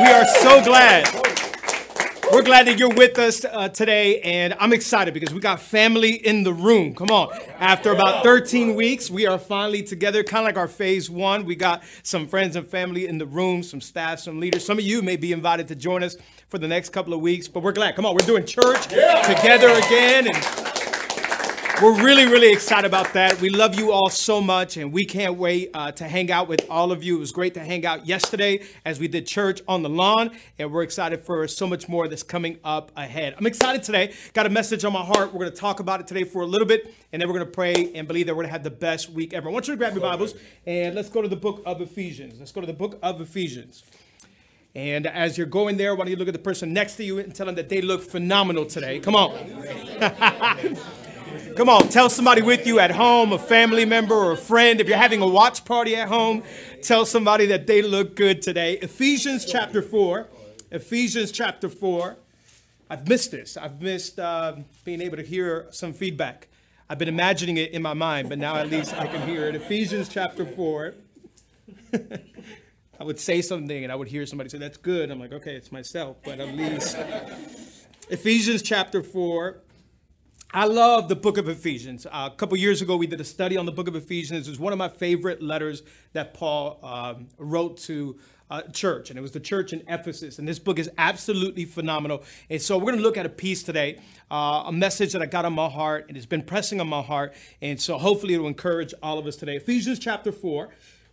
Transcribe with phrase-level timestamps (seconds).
[0.00, 1.06] We are so glad.
[2.32, 6.12] We're glad that you're with us uh, today, and I'm excited because we got family
[6.14, 6.94] in the room.
[6.94, 7.28] Come on.
[7.58, 11.44] After about 13 weeks, we are finally together, kind of like our phase one.
[11.44, 14.64] We got some friends and family in the room, some staff, some leaders.
[14.64, 16.16] Some of you may be invited to join us
[16.48, 17.94] for the next couple of weeks, but we're glad.
[17.94, 20.34] Come on, we're doing church together again.
[20.34, 20.69] And
[21.82, 23.40] we're really, really excited about that.
[23.40, 26.66] We love you all so much, and we can't wait uh, to hang out with
[26.68, 27.16] all of you.
[27.16, 30.70] It was great to hang out yesterday as we did church on the lawn, and
[30.70, 33.34] we're excited for so much more that's coming up ahead.
[33.38, 34.12] I'm excited today.
[34.34, 35.32] Got a message on my heart.
[35.32, 37.46] We're going to talk about it today for a little bit, and then we're going
[37.46, 39.48] to pray and believe that we're going to have the best week ever.
[39.48, 40.34] I want you to grab your Bibles,
[40.66, 42.38] and let's go to the book of Ephesians.
[42.38, 43.84] Let's go to the book of Ephesians.
[44.74, 47.18] And as you're going there, why don't you look at the person next to you
[47.20, 49.00] and tell them that they look phenomenal today?
[49.00, 49.34] Come on.
[51.56, 54.80] Come on, tell somebody with you at home, a family member or a friend.
[54.80, 56.42] If you're having a watch party at home,
[56.82, 58.74] tell somebody that they look good today.
[58.74, 60.28] Ephesians chapter 4.
[60.70, 62.16] Ephesians chapter 4.
[62.88, 63.56] I've missed this.
[63.56, 66.48] I've missed uh, being able to hear some feedback.
[66.88, 69.54] I've been imagining it in my mind, but now at least I can hear it.
[69.54, 70.94] Ephesians chapter 4.
[73.00, 75.10] I would say something and I would hear somebody say, That's good.
[75.10, 76.96] I'm like, Okay, it's myself, but at least.
[78.08, 79.58] Ephesians chapter 4.
[80.52, 82.06] I love the book of Ephesians.
[82.06, 84.48] Uh, a couple years ago, we did a study on the book of Ephesians.
[84.48, 88.18] It was one of my favorite letters that Paul um, wrote to
[88.50, 90.40] uh, church, and it was the church in Ephesus.
[90.40, 92.24] And this book is absolutely phenomenal.
[92.48, 95.26] And so we're going to look at a piece today, uh, a message that I
[95.26, 97.32] got on my heart, and it's been pressing on my heart.
[97.62, 99.54] And so hopefully it will encourage all of us today.
[99.54, 100.68] Ephesians chapter 4.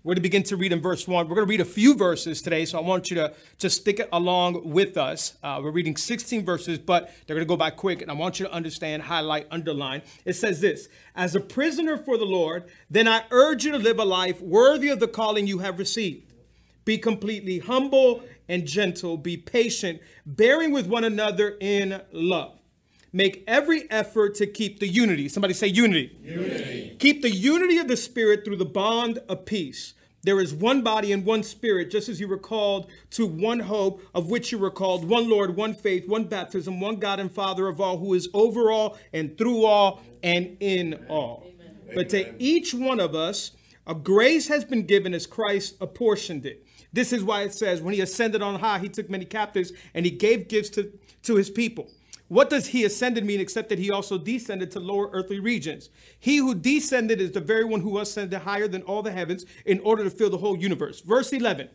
[0.08, 1.28] We're going to begin to read in verse 1.
[1.28, 4.00] We're going to read a few verses today, so I want you to just stick
[4.00, 5.38] it along with us.
[5.44, 8.40] Uh, we're reading 16 verses, but they're going to go by quick, and I want
[8.40, 10.04] you to understand, highlight, underline.
[10.24, 14.00] It says this As a prisoner for the Lord, then I urge you to live
[14.00, 16.32] a life worthy of the calling you have received.
[16.86, 22.57] Be completely humble and gentle, be patient, bearing with one another in love.
[23.14, 25.30] Make every effort to keep the unity.
[25.30, 26.16] Somebody say unity.
[26.22, 26.96] Unity.
[27.00, 29.94] Keep the unity of the Spirit through the bond of peace.
[30.24, 34.02] There is one body and one spirit, just as you were called to one hope,
[34.14, 37.68] of which you were called, one Lord, one faith, one baptism, one God and Father
[37.70, 41.46] of all, who is over all and through all and in all.
[41.48, 41.78] Amen.
[41.96, 43.52] But to each one of us,
[43.86, 46.66] a grace has been given as Christ apportioned it.
[46.92, 50.04] This is why it says, when he ascended on high, he took many captives and
[50.06, 50.92] he gave gifts to,
[51.24, 51.90] to his people.
[52.28, 55.90] What does he ascended mean except that he also descended to lower earthly regions?
[56.20, 59.80] He who descended is the very one who ascended higher than all the heavens in
[59.80, 61.00] order to fill the whole universe.
[61.00, 61.70] Verse 11.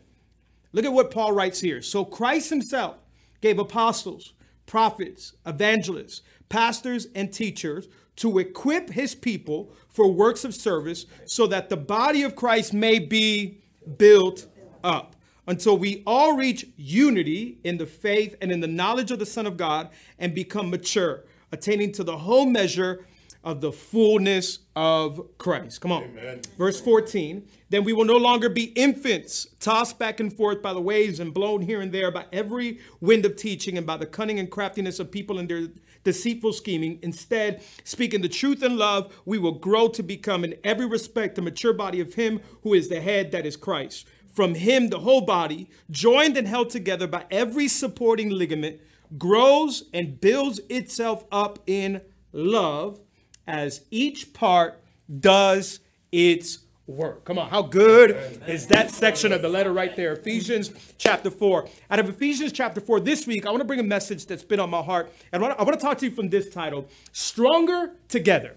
[0.71, 1.81] Look at what Paul writes here.
[1.81, 2.97] So Christ himself
[3.41, 4.33] gave apostles,
[4.65, 7.87] prophets, evangelists, pastors, and teachers
[8.17, 12.99] to equip his people for works of service so that the body of Christ may
[12.99, 13.59] be
[13.97, 14.47] built
[14.83, 15.12] up
[15.47, 19.45] until we all reach unity in the faith and in the knowledge of the Son
[19.45, 19.89] of God
[20.19, 23.05] and become mature, attaining to the whole measure
[23.43, 25.81] of the fullness of Christ.
[25.81, 26.03] Come on.
[26.03, 26.41] Amen.
[26.57, 27.45] Verse 14.
[27.69, 31.33] Then we will no longer be infants, tossed back and forth by the waves and
[31.33, 34.99] blown here and there by every wind of teaching and by the cunning and craftiness
[34.99, 35.67] of people and their
[36.03, 36.99] deceitful scheming.
[37.01, 41.41] Instead, speaking the truth in love, we will grow to become in every respect the
[41.41, 44.07] mature body of Him who is the head, that is Christ.
[44.33, 48.81] From him, the whole body, joined and held together by every supporting ligament,
[49.17, 52.01] grows and builds itself up in
[52.31, 52.99] love
[53.47, 54.81] as each part
[55.19, 55.79] does
[56.11, 57.23] its work.
[57.25, 60.13] Come on, how good is that section of the letter right there?
[60.13, 61.67] Ephesians chapter 4.
[61.91, 64.59] Out of Ephesians chapter 4, this week, I want to bring a message that's been
[64.59, 65.11] on my heart.
[65.31, 68.55] And I want to, talk to you from this title Stronger Together.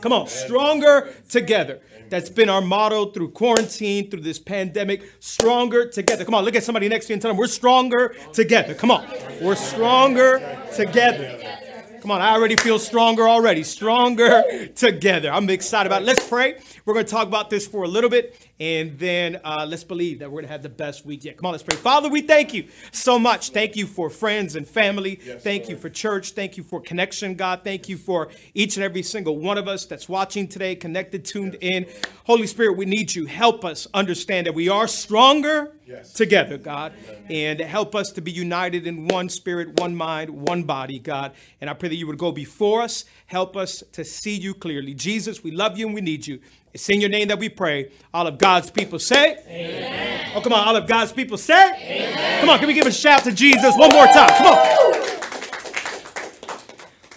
[0.00, 1.80] Come on, stronger together.
[2.10, 5.02] That's been our motto through quarantine, through this pandemic.
[5.20, 6.24] Stronger together.
[6.24, 8.74] Come on, look at somebody next to you and tell them we're stronger together.
[8.74, 9.06] Come on,
[9.40, 10.40] we're stronger
[10.74, 11.38] together.
[12.00, 13.64] Come on, I already feel stronger already.
[13.64, 15.32] Stronger together.
[15.32, 16.04] I'm excited about it.
[16.04, 16.58] Let's pray.
[16.84, 20.18] We're going to talk about this for a little bit, And then uh, let's believe
[20.18, 21.36] that we're going to have the best week yet.
[21.36, 21.76] Come on, let's pray.
[21.76, 23.50] Father, we thank you so much.
[23.50, 25.20] Thank you for friends and family.
[25.24, 25.70] Yes, thank Lord.
[25.70, 26.32] you for church.
[26.32, 27.60] Thank you for connection, God.
[27.62, 31.56] Thank you for each and every single one of us that's watching today, connected, tuned
[31.60, 31.86] in.
[32.24, 33.26] Holy Spirit, we need you.
[33.26, 36.12] Help us understand that we are stronger yes.
[36.12, 36.92] together, God,
[37.30, 41.32] and help us to be united in one spirit, one mind, one body, God.
[41.60, 44.94] And I pray that you would go before us, help us to see you clearly.
[44.94, 46.40] Jesus, we love you and we need you.
[46.72, 47.90] It's in your name that we pray.
[48.12, 50.32] All of God's people say, Amen.
[50.34, 50.68] Oh, come on.
[50.68, 52.40] All of God's people say, Amen.
[52.40, 52.58] Come on.
[52.58, 54.28] Can we give a shout to Jesus one more time?
[54.28, 54.88] Come on.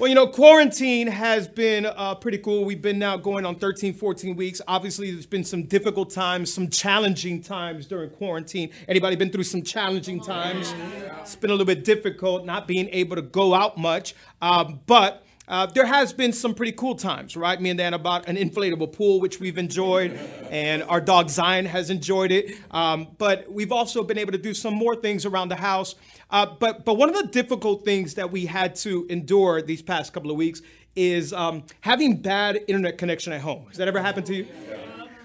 [0.02, 2.66] Well, you know, quarantine has been uh, pretty cool.
[2.66, 4.60] We've been now going on 13, 14 weeks.
[4.68, 8.72] Obviously, there's been some difficult times, some challenging times during quarantine.
[8.88, 10.74] Anybody been through some challenging times?
[11.20, 14.16] It's been a little bit difficult not being able to go out much.
[14.42, 17.60] Um, but uh, there has been some pretty cool times, right?
[17.60, 20.18] Me and Dan bought an inflatable pool, which we've enjoyed,
[20.50, 22.58] and our dog Zion has enjoyed it.
[22.72, 25.96] Um, but we've also been able to do some more things around the house.
[26.30, 30.14] Uh, but but one of the difficult things that we had to endure these past
[30.14, 30.62] couple of weeks
[30.96, 33.66] is um, having bad internet connection at home.
[33.68, 34.48] Has that ever happened to you?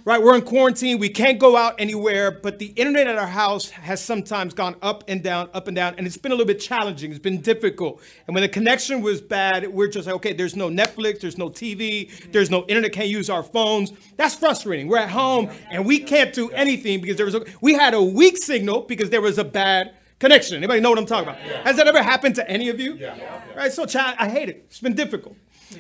[0.07, 0.23] Right?
[0.23, 0.99] We're in quarantine.
[0.99, 5.03] We can't go out anywhere, but the internet at our house has sometimes gone up
[5.09, 7.11] and down, up and down, and it's been a little bit challenging.
[7.11, 8.01] It's been difficult.
[8.27, 11.51] And when the connection was bad, we're just like, okay, there's no Netflix, there's no
[11.51, 13.93] TV, there's no internet, can't use our phones.
[14.17, 14.87] That's frustrating.
[14.87, 18.03] We're at home and we can't do anything because there was a, we had a
[18.03, 20.57] weak signal because there was a bad connection.
[20.57, 21.41] Anybody know what I'm talking about?
[21.67, 22.95] Has that ever happened to any of you?
[22.95, 23.43] Yeah.
[23.57, 23.73] Right.
[23.73, 24.67] So, child, I hate it.
[24.69, 25.37] It's been difficult.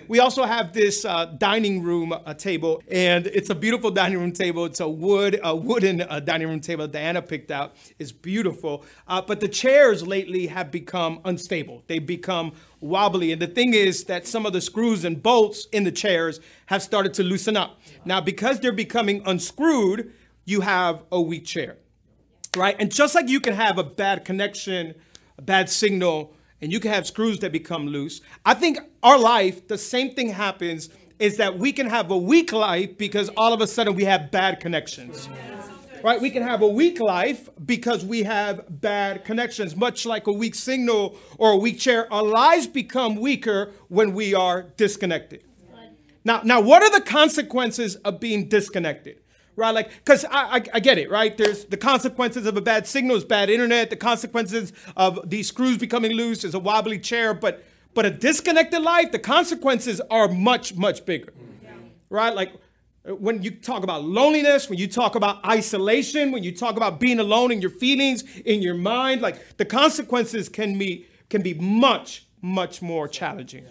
[0.09, 4.33] We also have this uh, dining room uh, table, and it's a beautiful dining room
[4.33, 4.65] table.
[4.65, 7.77] It's a wood, a wooden uh, dining room table Diana picked out.
[7.99, 11.83] It's beautiful, uh, but the chairs lately have become unstable.
[11.87, 15.85] They've become wobbly, and the thing is that some of the screws and bolts in
[15.85, 17.81] the chairs have started to loosen up.
[18.05, 20.13] Now, because they're becoming unscrewed,
[20.45, 21.77] you have a weak chair,
[22.57, 22.77] right?
[22.79, 24.95] And just like you can have a bad connection,
[25.39, 28.21] a bad signal and you can have screws that become loose.
[28.45, 30.89] I think our life, the same thing happens
[31.19, 34.31] is that we can have a weak life because all of a sudden we have
[34.31, 35.29] bad connections.
[36.03, 36.21] Right?
[36.21, 40.55] We can have a weak life because we have bad connections, much like a weak
[40.55, 42.13] signal or a weak chair.
[42.13, 45.43] Our lives become weaker when we are disconnected.
[46.25, 49.21] Now, now what are the consequences of being disconnected?
[49.57, 49.75] Right?
[49.75, 51.37] Like, because I, I, I, get it, right?
[51.37, 53.91] There's the consequences of a bad signal is bad internet.
[53.91, 57.35] The consequences of these screws becoming loose is a wobbly chair.
[57.35, 57.65] But
[57.95, 61.33] but a disconnected life, the consequences are much much bigger,
[62.11, 62.35] right?
[62.35, 62.53] Like
[63.05, 67.21] when you talk about loneliness, when you talk about isolation, when you talk about being
[67.21, 72.27] alone in your feelings, in your mind, like the consequences can be can be much
[72.43, 73.65] much more challenging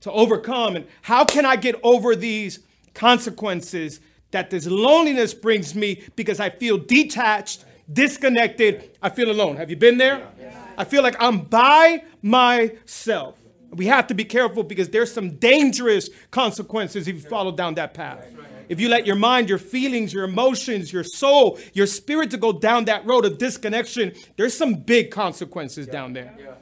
[0.00, 0.76] to overcome.
[0.76, 2.60] And how can I get over these
[2.94, 8.90] consequences that this loneliness brings me because I feel detached, disconnected.
[9.02, 9.56] I feel alone.
[9.56, 10.28] Have you been there?
[10.76, 13.36] I feel like I'm by myself.
[13.72, 17.94] We have to be careful because there's some dangerous consequences if you follow down that
[17.94, 18.26] path.
[18.68, 22.52] If you let your mind, your feelings, your emotions, your soul, your spirit to go
[22.52, 26.58] down that road of disconnection, there's some big consequences down there.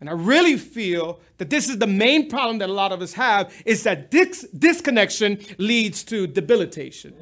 [0.00, 3.12] And I really feel that this is the main problem that a lot of us
[3.12, 7.14] have is that dis- disconnection leads to debilitation.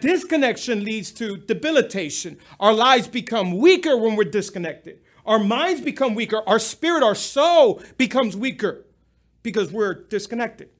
[0.00, 2.38] Disconnection leads to debilitation.
[2.58, 5.00] Our lives become weaker when we're disconnected.
[5.26, 6.42] Our minds become weaker.
[6.46, 8.86] Our spirit, our soul becomes weaker
[9.42, 10.70] because we're disconnected.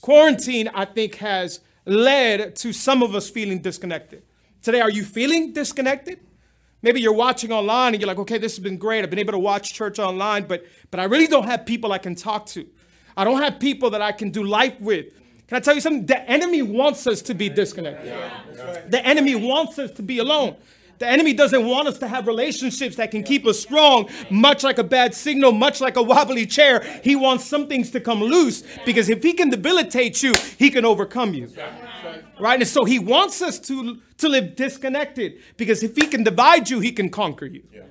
[0.00, 4.22] Quarantine, I think, has led to some of us feeling disconnected.
[4.62, 6.20] Today, are you feeling disconnected?
[6.82, 9.02] Maybe you're watching online and you're like, okay, this has been great.
[9.02, 11.98] I've been able to watch church online, but, but I really don't have people I
[11.98, 12.66] can talk to.
[13.16, 15.06] I don't have people that I can do life with.
[15.48, 16.06] Can I tell you something?
[16.06, 18.06] The enemy wants us to be disconnected.
[18.06, 18.82] Yeah.
[18.88, 20.56] The enemy wants us to be alone.
[20.98, 24.78] The enemy doesn't want us to have relationships that can keep us strong, much like
[24.78, 26.82] a bad signal, much like a wobbly chair.
[27.04, 30.84] He wants some things to come loose because if he can debilitate you, he can
[30.84, 31.52] overcome you.
[32.40, 32.60] Right?
[32.60, 36.80] And so he wants us to, to live disconnected because if he can divide you,
[36.80, 37.62] he can conquer you.
[37.72, 37.82] Yeah.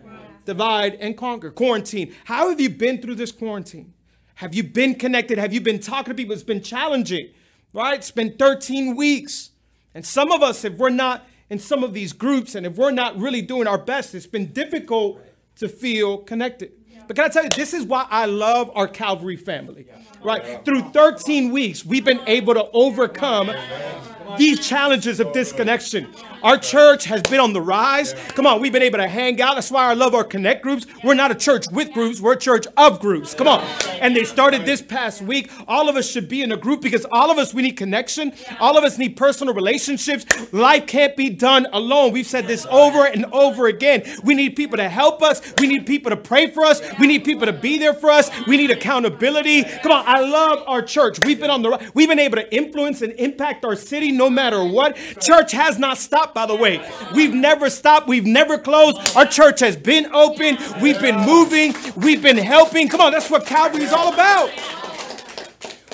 [0.45, 1.51] Divide and conquer.
[1.51, 2.15] Quarantine.
[2.25, 3.93] How have you been through this quarantine?
[4.35, 5.37] Have you been connected?
[5.37, 6.33] Have you been talking to people?
[6.33, 7.29] It's been challenging,
[7.73, 7.95] right?
[7.95, 9.51] It's been 13 weeks.
[9.93, 12.91] And some of us, if we're not in some of these groups and if we're
[12.91, 15.19] not really doing our best, it's been difficult
[15.57, 16.71] to feel connected.
[17.07, 19.87] But can I tell you, this is why I love our Calvary family,
[20.23, 20.63] right?
[20.65, 23.49] Through 13 weeks, we've been able to overcome
[24.37, 26.07] these challenges of disconnection.
[26.43, 28.13] Our church has been on the rise.
[28.29, 29.55] Come on, we've been able to hang out.
[29.55, 30.85] That's why I love our connect groups.
[31.03, 33.33] We're not a church with groups, we're a church of groups.
[33.33, 33.61] Come on.
[34.01, 35.51] And they started this past week.
[35.67, 38.33] All of us should be in a group because all of us, we need connection.
[38.59, 40.25] All of us need personal relationships.
[40.53, 42.11] Life can't be done alone.
[42.11, 44.03] We've said this over and over again.
[44.23, 45.41] We need people to help us.
[45.59, 46.81] We need people to pray for us.
[46.99, 48.29] We need people to be there for us.
[48.47, 49.63] We need accountability.
[49.63, 51.17] Come on, I love our church.
[51.25, 54.63] We've been on the we've been able to influence and impact our city no matter
[54.63, 54.95] what.
[55.19, 56.81] Church has not stopped, by the way.
[57.15, 58.07] We've never stopped.
[58.07, 59.15] We've never closed.
[59.15, 60.57] Our church has been open.
[60.81, 61.73] We've been moving.
[61.95, 62.89] We've been helping.
[62.89, 64.51] Come on, that's what Calvary is all about.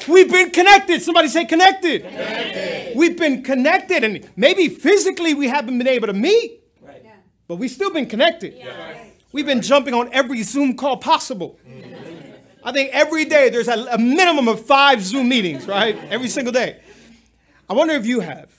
[0.07, 1.01] We've been connected.
[1.01, 2.03] Somebody say connected.
[2.03, 2.97] connected.
[2.97, 7.03] We've been connected, and maybe physically we haven't been able to meet, right.
[7.47, 8.55] but we've still been connected.
[8.55, 8.97] Yeah.
[9.31, 11.59] We've been jumping on every Zoom call possible.
[11.67, 11.93] Mm-hmm.
[12.63, 15.97] I think every day there's a, a minimum of five Zoom meetings, right?
[16.09, 16.79] Every single day.
[17.69, 18.49] I wonder if you have.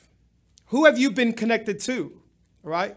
[0.74, 2.10] Who have you been connected to?
[2.64, 2.96] Right?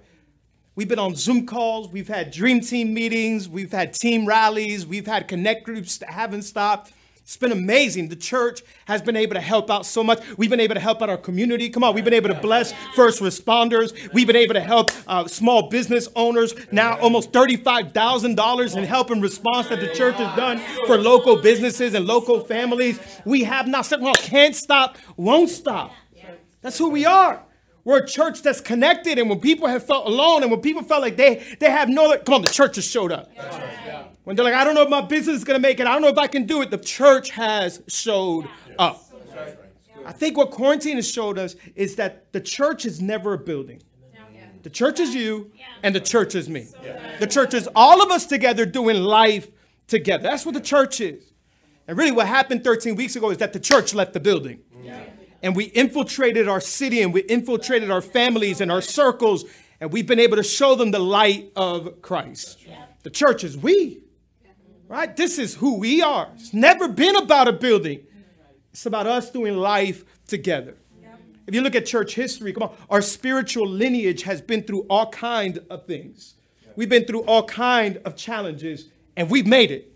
[0.74, 5.05] We've been on Zoom calls, we've had dream team meetings, we've had team rallies, we've
[5.05, 6.91] had connect groups that haven't stopped.
[7.17, 8.10] It's been amazing.
[8.10, 10.24] The church has been able to help out so much.
[10.38, 11.69] We've been able to help out our community.
[11.69, 14.12] Come on, we've been able to bless first responders.
[14.12, 16.55] We've been able to help uh, small business owners.
[16.72, 20.57] Now, almost $35,000 in help and response that the church has done
[20.88, 23.00] for local businesses and local families.
[23.24, 25.91] We have not said, well, can't stop, won't stop.
[26.63, 27.43] That's who we are.
[27.88, 31.01] We're a church that's connected, and when people have felt alone, and when people felt
[31.01, 33.32] like they they have no, come on, the church has showed up.
[34.25, 36.01] When they're like, I don't know if my business is gonna make it, I don't
[36.01, 36.70] know if I can do it.
[36.70, 39.06] The church has showed up.
[40.06, 43.82] I think what quarantine has showed us is that the church is never a building.
[44.63, 45.50] The church is you,
[45.82, 46.67] and the church is me.
[47.22, 49.48] The church is all of us together doing life
[49.88, 50.24] together.
[50.24, 51.24] That's what the church is.
[51.88, 54.60] And really, what happened 13 weeks ago is that the church left the building
[55.41, 59.46] and we infiltrated our city and we infiltrated our families and our circles,
[59.79, 62.65] and we've been able to show them the light of Christ.
[63.03, 64.01] The church is we,
[64.88, 65.15] right?
[65.15, 66.29] This is who we are.
[66.36, 68.01] It's never been about a building,
[68.72, 70.75] it's about us doing life together.
[71.46, 75.10] If you look at church history, come on, our spiritual lineage has been through all
[75.10, 76.34] kind of things.
[76.75, 79.94] We've been through all kind of challenges, and we've made it.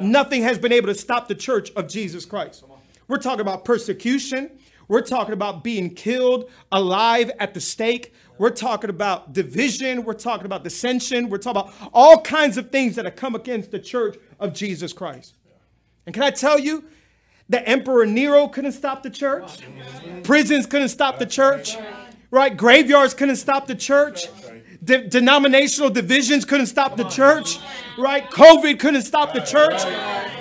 [0.00, 2.64] Nothing has been able to stop the church of Jesus Christ.
[3.08, 4.50] We're talking about persecution.
[4.86, 8.14] We're talking about being killed alive at the stake.
[8.38, 10.04] We're talking about division.
[10.04, 11.28] We're talking about dissension.
[11.28, 14.92] We're talking about all kinds of things that have come against the church of Jesus
[14.92, 15.34] Christ.
[16.06, 16.84] And can I tell you,
[17.50, 19.58] the Emperor Nero couldn't stop the church.
[20.22, 21.76] Prisons couldn't stop the church.
[22.30, 22.54] Right?
[22.54, 24.28] Graveyards couldn't stop the church.
[24.88, 27.58] De- denominational divisions couldn't stop the church,
[27.98, 28.24] right?
[28.30, 29.82] COVID couldn't stop the church.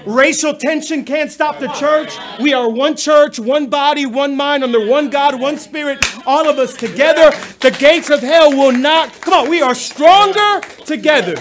[0.06, 2.18] Racial tension can't stop the church.
[2.40, 6.60] We are one church, one body, one mind, under one God, one spirit, all of
[6.60, 7.32] us together.
[7.60, 9.20] The gates of hell will not.
[9.20, 11.36] Come on, we are stronger together.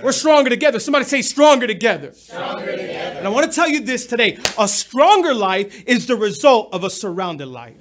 [0.00, 0.78] We're stronger together.
[0.78, 2.12] Somebody say stronger together.
[2.12, 3.18] stronger together.
[3.18, 6.84] And I want to tell you this today a stronger life is the result of
[6.84, 7.74] a surrounded life.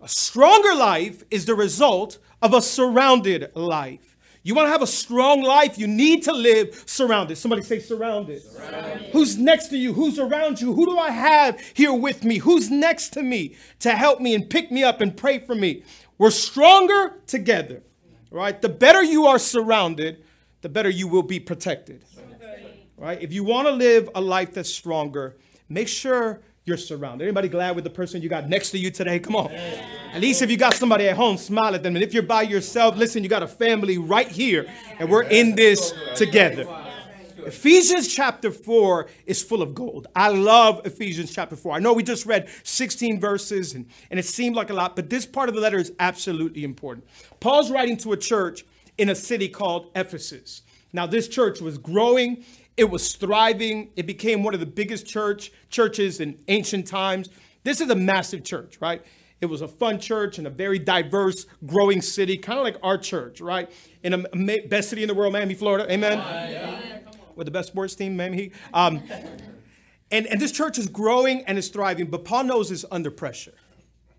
[0.00, 4.16] A stronger life is the result of a surrounded life.
[4.44, 7.36] You want to have a strong life, you need to live surrounded.
[7.36, 8.40] Somebody say surrounded.
[8.40, 9.10] surrounded.
[9.10, 9.92] Who's next to you?
[9.92, 10.72] Who's around you?
[10.72, 12.38] Who do I have here with me?
[12.38, 15.82] Who's next to me to help me and pick me up and pray for me?
[16.18, 17.82] We're stronger together.
[18.30, 18.62] Right?
[18.62, 20.22] The better you are surrounded,
[20.60, 22.04] the better you will be protected.
[22.96, 23.20] Right?
[23.20, 25.36] If you want to live a life that's stronger,
[25.68, 27.24] make sure you're surrounded.
[27.24, 29.20] Anybody glad with the person you got next to you today?
[29.20, 29.52] Come on.
[29.52, 31.94] At least if you got somebody at home, smile at them.
[31.94, 34.66] And if you're by yourself, listen, you got a family right here,
[34.98, 36.66] and we're in this together.
[37.38, 40.08] Ephesians chapter 4 is full of gold.
[40.16, 41.74] I love Ephesians chapter 4.
[41.74, 45.08] I know we just read 16 verses and, and it seemed like a lot, but
[45.08, 47.06] this part of the letter is absolutely important.
[47.38, 48.64] Paul's writing to a church
[48.98, 50.62] in a city called Ephesus.
[50.92, 52.44] Now, this church was growing
[52.76, 53.90] it was thriving.
[53.96, 57.28] It became one of the biggest church churches in ancient times.
[57.64, 59.02] This is a massive church, right?
[59.40, 62.96] It was a fun church in a very diverse, growing city, kind of like our
[62.96, 63.70] church, right?
[64.02, 64.18] In a
[64.68, 65.90] best city in the world, Miami, Florida.
[65.92, 66.18] Amen.
[66.18, 66.98] Uh, yeah.
[67.34, 68.52] With the best sports team, Miami.
[68.72, 69.02] Um,
[70.10, 73.54] and, and this church is growing and is thriving, but Paul knows it's under pressure.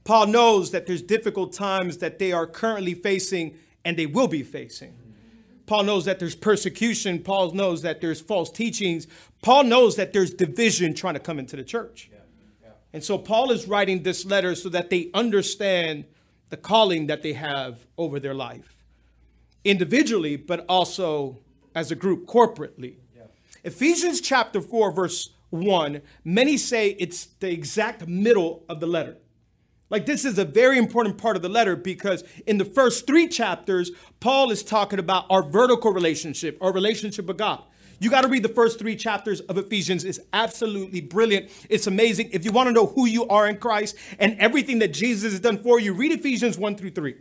[0.04, 4.44] Paul knows that there's difficult times that they are currently facing and they will be
[4.44, 4.94] facing.
[5.68, 7.20] Paul knows that there's persecution.
[7.20, 9.06] Paul knows that there's false teachings.
[9.42, 12.10] Paul knows that there's division trying to come into the church.
[12.12, 12.20] Yeah.
[12.64, 12.70] Yeah.
[12.94, 16.06] And so Paul is writing this letter so that they understand
[16.50, 18.78] the calling that they have over their life,
[19.66, 21.38] individually, but also
[21.76, 22.96] as a group, corporately.
[23.16, 23.24] Yeah.
[23.66, 29.18] Ephesians chapter 4, verse 1, many say it's the exact middle of the letter.
[29.90, 33.28] Like, this is a very important part of the letter because in the first three
[33.28, 37.64] chapters, Paul is talking about our vertical relationship, our relationship with God.
[38.00, 40.04] You got to read the first three chapters of Ephesians.
[40.04, 41.50] It's absolutely brilliant.
[41.70, 42.30] It's amazing.
[42.32, 45.40] If you want to know who you are in Christ and everything that Jesus has
[45.40, 47.16] done for you, read Ephesians 1 through 3.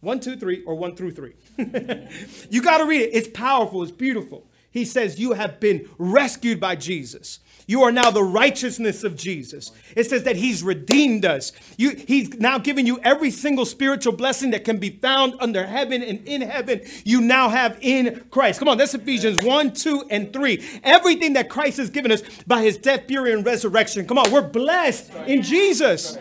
[0.00, 1.34] 1, 2, 3, or 1 through 3.
[2.50, 3.10] you got to read it.
[3.12, 4.46] It's powerful, it's beautiful.
[4.70, 7.40] He says, You have been rescued by Jesus.
[7.66, 9.72] You are now the righteousness of Jesus.
[9.96, 11.52] It says that He's redeemed us.
[11.76, 16.02] You, he's now given you every single spiritual blessing that can be found under heaven
[16.02, 16.82] and in heaven.
[17.04, 18.58] You now have in Christ.
[18.58, 20.80] Come on, that's Ephesians 1, 2, and 3.
[20.82, 24.06] Everything that Christ has given us by His death, burial, and resurrection.
[24.06, 26.16] Come on, we're blessed in Jesus.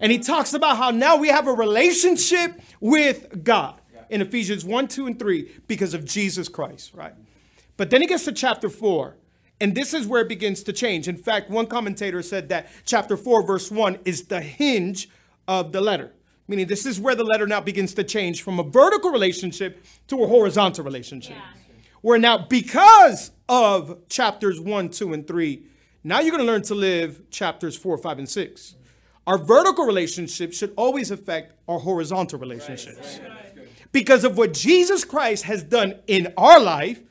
[0.00, 4.88] And He talks about how now we have a relationship with God in Ephesians 1,
[4.88, 7.14] 2, and 3 because of Jesus Christ, right?
[7.76, 9.16] But then he gets to chapter 4,
[9.60, 11.08] and this is where it begins to change.
[11.08, 15.08] In fact, one commentator said that chapter 4, verse 1 is the hinge
[15.46, 16.12] of the letter,
[16.48, 20.22] meaning this is where the letter now begins to change from a vertical relationship to
[20.22, 21.36] a horizontal relationship.
[21.36, 21.42] Yeah.
[22.02, 25.62] Where now, because of chapters 1, 2, and 3,
[26.02, 28.76] now you're going to learn to live chapters 4, 5, and 6.
[29.26, 33.20] Our vertical relationship should always affect our horizontal relationships.
[33.92, 37.02] Because of what Jesus Christ has done in our life,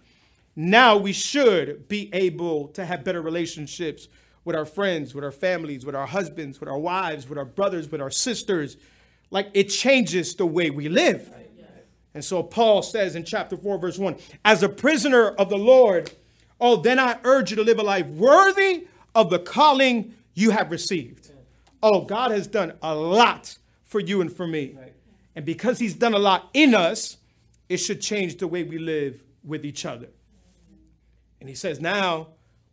[0.60, 4.10] now we should be able to have better relationships
[4.44, 7.90] with our friends, with our families, with our husbands, with our wives, with our brothers,
[7.90, 8.76] with our sisters.
[9.32, 11.32] Like it changes the way we live.
[12.14, 16.12] And so Paul says in chapter 4, verse 1 As a prisoner of the Lord,
[16.60, 18.86] oh, then I urge you to live a life worthy
[19.16, 21.32] of the calling you have received.
[21.82, 24.76] Oh, God has done a lot for you and for me.
[25.38, 27.16] And because He's done a lot in us,
[27.70, 30.10] it should change the way we live with each other.
[31.40, 32.28] And he says, now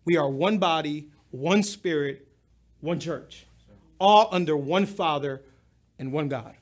[0.04, 2.26] we are one body, one spirit,
[2.80, 3.46] one church,
[3.98, 5.42] all under one Father
[5.98, 6.54] and one God.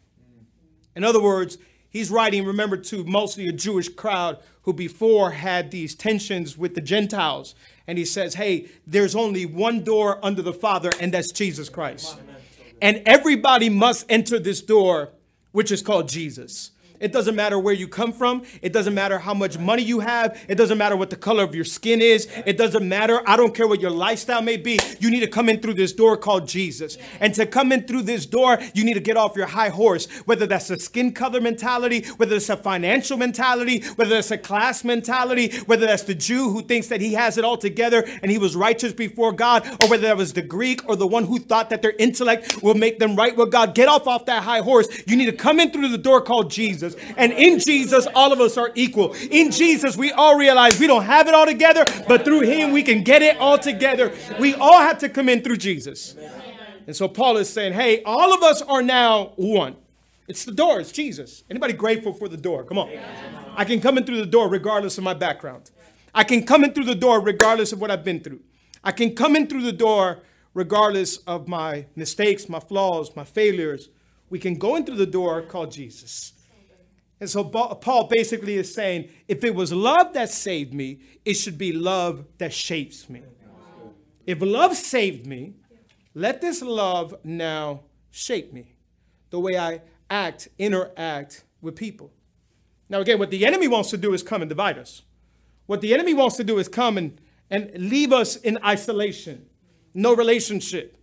[0.96, 1.58] In other words,
[1.90, 6.80] he's writing, remember, to mostly a Jewish crowd who before had these tensions with the
[6.80, 7.54] Gentiles.
[7.86, 12.16] And he says, hey, there's only one door under the Father, and that's Jesus Christ.
[12.80, 15.10] And everybody must enter this door,
[15.52, 16.70] which is called Jesus.
[17.00, 18.44] It doesn't matter where you come from.
[18.62, 20.40] It doesn't matter how much money you have.
[20.48, 22.28] It doesn't matter what the color of your skin is.
[22.46, 23.20] It doesn't matter.
[23.26, 24.78] I don't care what your lifestyle may be.
[25.00, 26.96] You need to come in through this door called Jesus.
[27.20, 30.06] And to come in through this door, you need to get off your high horse,
[30.24, 34.84] whether that's a skin color mentality, whether it's a financial mentality, whether it's a class
[34.84, 38.38] mentality, whether that's the Jew who thinks that he has it all together and he
[38.38, 41.70] was righteous before God, or whether that was the Greek or the one who thought
[41.70, 43.74] that their intellect will make them right with God.
[43.74, 44.88] Get off off that high horse.
[45.06, 46.93] You need to come in through the door called Jesus.
[46.94, 47.14] Jesus.
[47.16, 49.14] And in Jesus, all of us are equal.
[49.30, 52.82] In Jesus, we all realize we don't have it all together, but through Him, we
[52.82, 54.12] can get it all together.
[54.38, 56.16] We all have to come in through Jesus.
[56.86, 59.76] And so Paul is saying, hey, all of us are now one.
[60.28, 61.44] It's the door, it's Jesus.
[61.50, 62.64] Anybody grateful for the door?
[62.64, 62.90] Come on.
[63.56, 65.70] I can come in through the door regardless of my background.
[66.14, 68.40] I can come in through the door regardless of what I've been through.
[68.82, 73.88] I can come in through the door regardless of my mistakes, my flaws, my failures.
[74.30, 76.33] We can go in through the door called Jesus.
[77.20, 81.56] And so Paul basically is saying if it was love that saved me, it should
[81.56, 83.22] be love that shapes me.
[84.26, 85.54] If love saved me,
[86.14, 88.74] let this love now shape me,
[89.30, 92.12] the way I act, interact with people.
[92.88, 95.02] Now, again, what the enemy wants to do is come and divide us.
[95.66, 99.46] What the enemy wants to do is come and, and leave us in isolation,
[99.94, 100.98] no relationship.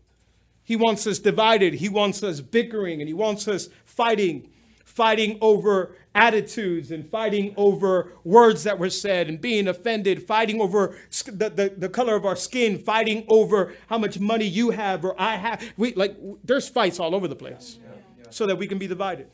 [0.63, 4.49] He wants us divided, he wants us bickering, and he wants us fighting
[4.91, 10.97] fighting over attitudes and fighting over words that were said and being offended, fighting over
[11.25, 15.19] the, the, the, color of our skin, fighting over how much money you have or
[15.19, 15.63] I have.
[15.77, 18.25] We like there's fights all over the place yeah, yeah.
[18.29, 19.27] so that we can be divided.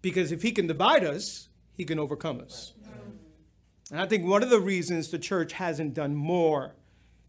[0.00, 2.74] Because if he can divide us, he can overcome us.
[3.90, 6.74] And I think one of the reasons the church hasn't done more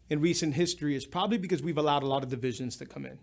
[0.08, 3.18] in recent history is probably because we've allowed a lot of divisions to come in.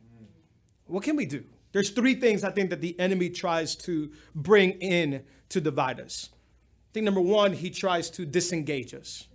[0.85, 1.43] What can we do?
[1.75, 6.29] There's three things I think that the enemy tries to bring in to divide us.
[6.31, 9.27] I think number one, he tries to disengage us.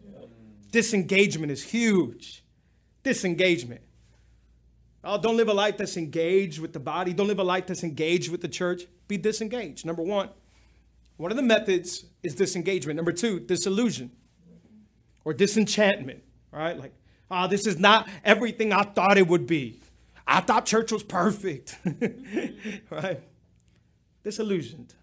[0.71, 2.43] Disengagement is huge.
[3.03, 3.83] Disengagement.
[5.05, 7.13] Oh, don't live a life that's engaged with the body.
[7.13, 8.85] Don't live a life that's engaged with the church.
[9.07, 9.85] Be disengaged.
[9.85, 10.31] Number one.
[11.19, 12.97] One of the methods is disengagement.
[12.97, 14.13] Number two, disillusion
[15.27, 16.23] or disenchantment.
[16.51, 16.79] Right?
[16.79, 16.95] Like,
[17.31, 19.79] ah, oh, this is not everything I thought it would be.
[20.31, 21.77] I thought church was perfect.
[22.91, 23.21] right?
[24.23, 24.95] Disillusioned.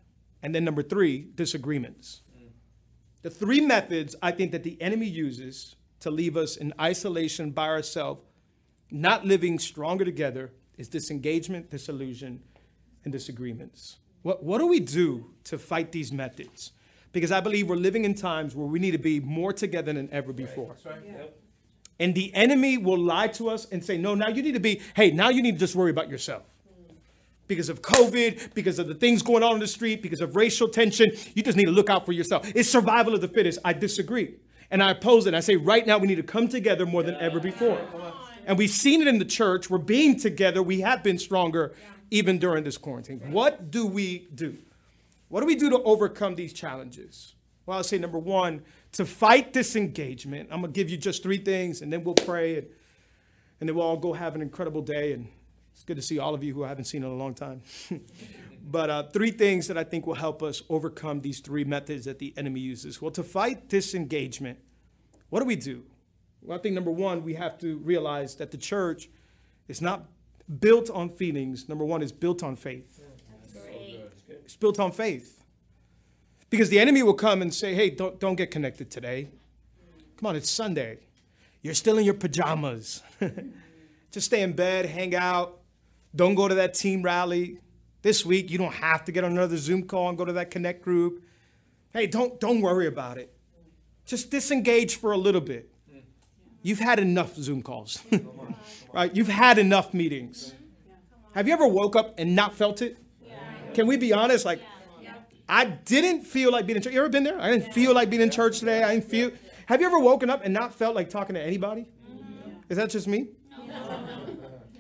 [0.41, 2.21] And then number three, disagreements.
[3.23, 7.67] The three methods I think that the enemy uses to leave us in isolation by
[7.67, 8.21] ourselves,
[8.89, 12.41] not living stronger together, is disengagement, disillusion,
[13.03, 13.97] and disagreements.
[14.21, 16.71] What, what do we do to fight these methods?
[17.11, 20.07] Because I believe we're living in times where we need to be more together than
[20.11, 20.75] ever before.
[20.85, 20.93] Right.
[20.93, 21.05] Right.
[21.05, 21.39] Yep.
[21.99, 24.81] And the enemy will lie to us and say, no, now you need to be,
[24.95, 26.43] hey, now you need to just worry about yourself.
[27.47, 30.67] Because of COVID, because of the things going on in the street, because of racial
[30.67, 32.51] tension, you just need to look out for yourself.
[32.53, 33.60] It's survival of the fittest.
[33.63, 34.36] I disagree.
[34.69, 35.33] And I oppose it.
[35.33, 37.79] I say, right now, we need to come together more than ever before.
[38.45, 39.69] And we've seen it in the church.
[39.69, 40.62] We're being together.
[40.62, 41.73] We have been stronger
[42.12, 43.31] even during this quarantine.
[43.31, 44.57] What do we do?
[45.29, 47.33] What do we do to overcome these challenges?
[47.65, 48.62] Well, I'll say number one,
[48.97, 50.49] to fight disengagement.
[50.51, 52.67] I'm going to give you just three things and then we'll pray and,
[53.60, 55.13] and then we'll all go have an incredible day.
[55.13, 55.27] And
[55.71, 57.62] it's good to see all of you who I haven't seen in a long time.
[58.63, 62.17] but uh, three things that I think will help us overcome these three methods that
[62.17, 62.99] the enemy uses.
[62.99, 64.57] Well, to fight disengagement,
[65.29, 65.83] what do we do?
[66.41, 69.10] Well, I think number one, we have to realize that the church
[69.67, 70.05] is not
[70.60, 71.69] built on feelings.
[71.69, 72.99] Number one is built on faith.
[74.27, 75.37] It's built on faith.
[76.49, 79.27] Because the enemy will come and say, hey, don't, don't get connected today.
[80.17, 80.99] Come on, it's Sunday.
[81.62, 83.03] You're still in your pajamas.
[84.12, 85.60] Just stay in bed, hang out.
[86.15, 87.60] Don't go to that team rally.
[88.01, 90.49] This week, you don't have to get on another Zoom call and go to that
[90.49, 91.23] connect group.
[91.91, 93.33] Hey, don't, don't worry about it.
[94.05, 95.69] Just disengage for a little bit.
[96.62, 98.01] You've had enough Zoom calls,
[98.93, 99.15] right?
[99.15, 100.53] You've had enough meetings.
[101.33, 102.97] Have you ever woke up and not felt it?
[103.73, 104.43] Can we be honest?
[104.45, 104.62] Like,
[105.49, 106.93] I didn't feel like being in church.
[106.93, 107.39] You ever been there?
[107.39, 108.83] I didn't feel like being in church today.
[108.83, 109.31] I didn't feel.
[109.67, 111.88] Have you ever woken up and not felt like talking to anybody?
[112.69, 113.29] Is that just me?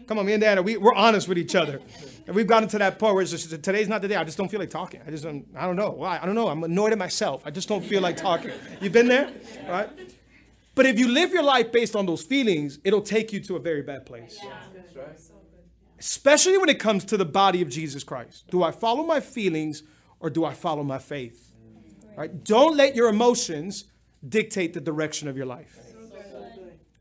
[0.07, 1.81] Come on, me and Dad, we, we're honest with each other.
[2.25, 4.15] And we've gotten to that point where it's just, today's not the day.
[4.15, 5.01] I just don't feel like talking.
[5.05, 5.91] I just don't, I don't know.
[5.91, 6.19] Why?
[6.21, 6.47] I don't know.
[6.47, 7.41] I'm annoyed at myself.
[7.45, 8.51] I just don't feel like talking.
[8.81, 9.31] You've been there?
[9.67, 9.89] Right?
[10.75, 13.59] But if you live your life based on those feelings, it'll take you to a
[13.59, 14.39] very bad place.
[15.99, 18.45] Especially when it comes to the body of Jesus Christ.
[18.49, 19.83] Do I follow my feelings
[20.19, 21.53] or do I follow my faith?
[22.15, 22.43] Right?
[22.43, 23.85] Don't let your emotions
[24.27, 25.79] dictate the direction of your life.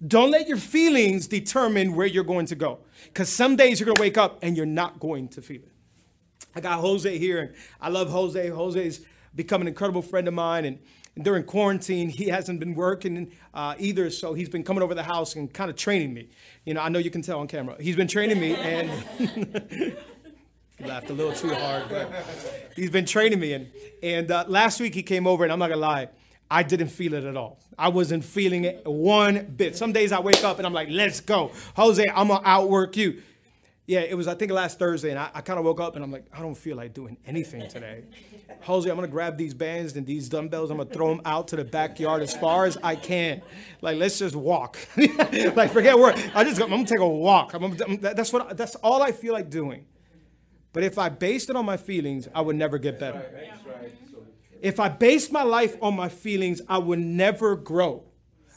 [0.07, 2.81] Don't let your feelings determine where you're going to go.
[3.05, 5.73] Because some days you're going to wake up and you're not going to feel it.
[6.55, 8.49] I got Jose here, and I love Jose.
[8.49, 9.01] Jose's
[9.35, 10.65] become an incredible friend of mine.
[10.65, 10.79] And
[11.23, 15.35] during quarantine, he hasn't been working uh, either, so he's been coming over the house
[15.35, 16.29] and kind of training me.
[16.65, 17.77] You know, I know you can tell on camera.
[17.81, 18.91] He's been training me, and
[20.79, 22.13] he laughed a little too hard, but
[22.75, 23.55] he's been training me.
[23.55, 23.71] And,
[24.03, 26.09] and uh, last week he came over, and I'm not gonna lie,
[26.51, 27.59] I didn't feel it at all.
[27.79, 29.77] I wasn't feeling it one bit.
[29.77, 31.51] Some days I wake up and I'm like, let's go.
[31.77, 33.23] Jose, I'm gonna outwork you.
[33.87, 36.05] Yeah, it was, I think, last Thursday, and I, I kind of woke up and
[36.05, 38.03] I'm like, I don't feel like doing anything today.
[38.63, 41.57] Jose, I'm gonna grab these bands and these dumbbells, I'm gonna throw them out to
[41.57, 43.43] the backyard as far as I can.
[43.81, 44.77] Like, let's just walk.
[44.97, 46.17] like, forget work.
[46.35, 47.55] I just, I'm gonna take a walk.
[47.55, 49.87] I'm, I'm, that's, what, that's all I feel like doing.
[50.77, 53.25] But if I based it on my feelings, I would never get better.
[54.61, 58.05] If I based my life on my feelings, I would never grow.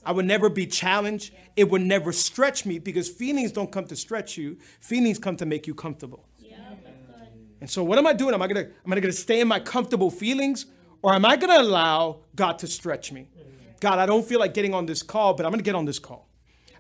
[0.04, 1.34] I would never be challenged.
[1.56, 4.58] It would never stretch me because feelings don't come to stretch you.
[4.82, 6.28] Feelings come to make you comfortable.
[6.40, 6.58] Yeah,
[7.62, 8.34] and so what am I doing?
[8.34, 10.66] Am I gonna am I gonna stay in my comfortable feelings
[11.02, 13.30] or am I gonna allow God to stretch me?
[13.80, 16.00] God, I don't feel like getting on this call, but I'm gonna get on this
[16.00, 16.28] call.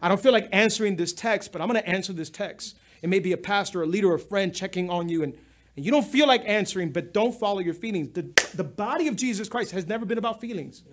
[0.01, 2.75] I don't feel like answering this text, but I'm gonna answer this text.
[3.01, 5.33] It may be a pastor, a leader, or a friend checking on you, and,
[5.75, 8.09] and you don't feel like answering, but don't follow your feelings.
[8.09, 8.23] The,
[8.55, 10.83] the body of Jesus Christ has never been about feelings.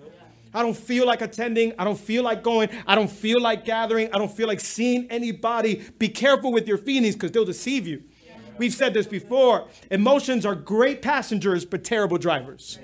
[0.55, 1.75] I don't feel like attending.
[1.79, 2.71] I don't feel like going.
[2.87, 4.09] I don't feel like gathering.
[4.13, 5.85] I don't feel like seeing anybody.
[5.99, 8.03] Be careful with your feelings because they'll deceive you.
[8.57, 9.69] We've said this before.
[9.91, 12.79] Emotions are great passengers, but terrible drivers.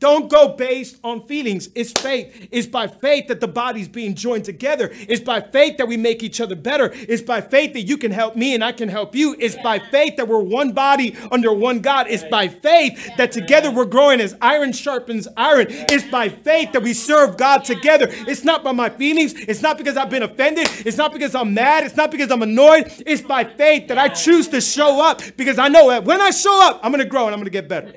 [0.00, 1.68] Don't go based on feelings.
[1.74, 2.48] It's faith.
[2.52, 4.90] It's by faith that the body's being joined together.
[4.92, 6.90] It's by faith that we make each other better.
[6.92, 9.34] It's by faith that you can help me and I can help you.
[9.38, 12.06] It's by faith that we're one body under one God.
[12.08, 15.66] It's by faith that together we're growing as iron sharpens iron.
[15.68, 18.06] It's by faith that we serve God together.
[18.08, 19.34] It's not by my feelings.
[19.34, 20.68] It's not because I've been offended.
[20.86, 21.84] It's not because I'm mad.
[21.84, 22.92] It's not because I'm annoyed.
[23.04, 26.30] It's by faith that I choose to show up because I know that when I
[26.30, 27.92] show up, I'm going to grow and I'm going to get better.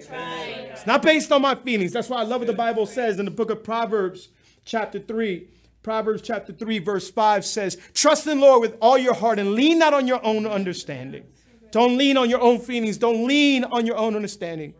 [0.82, 1.91] It's not based on my feelings.
[1.91, 4.30] That's why I love what the Bible says in the book of Proverbs,
[4.65, 5.48] chapter 3.
[5.84, 9.54] Proverbs chapter 3, verse 5 says, Trust in the Lord with all your heart and
[9.54, 11.24] lean not on your own understanding.
[11.70, 12.98] Don't lean on your own feelings.
[12.98, 14.74] Don't lean on your own understanding.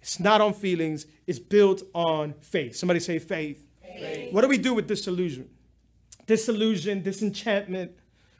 [0.00, 2.74] It's not on feelings, it's built on faith.
[2.74, 3.66] Somebody say faith.
[3.82, 4.32] faith.
[4.32, 5.50] What do we do with disillusion?
[6.26, 7.92] Disillusion, disenchantment.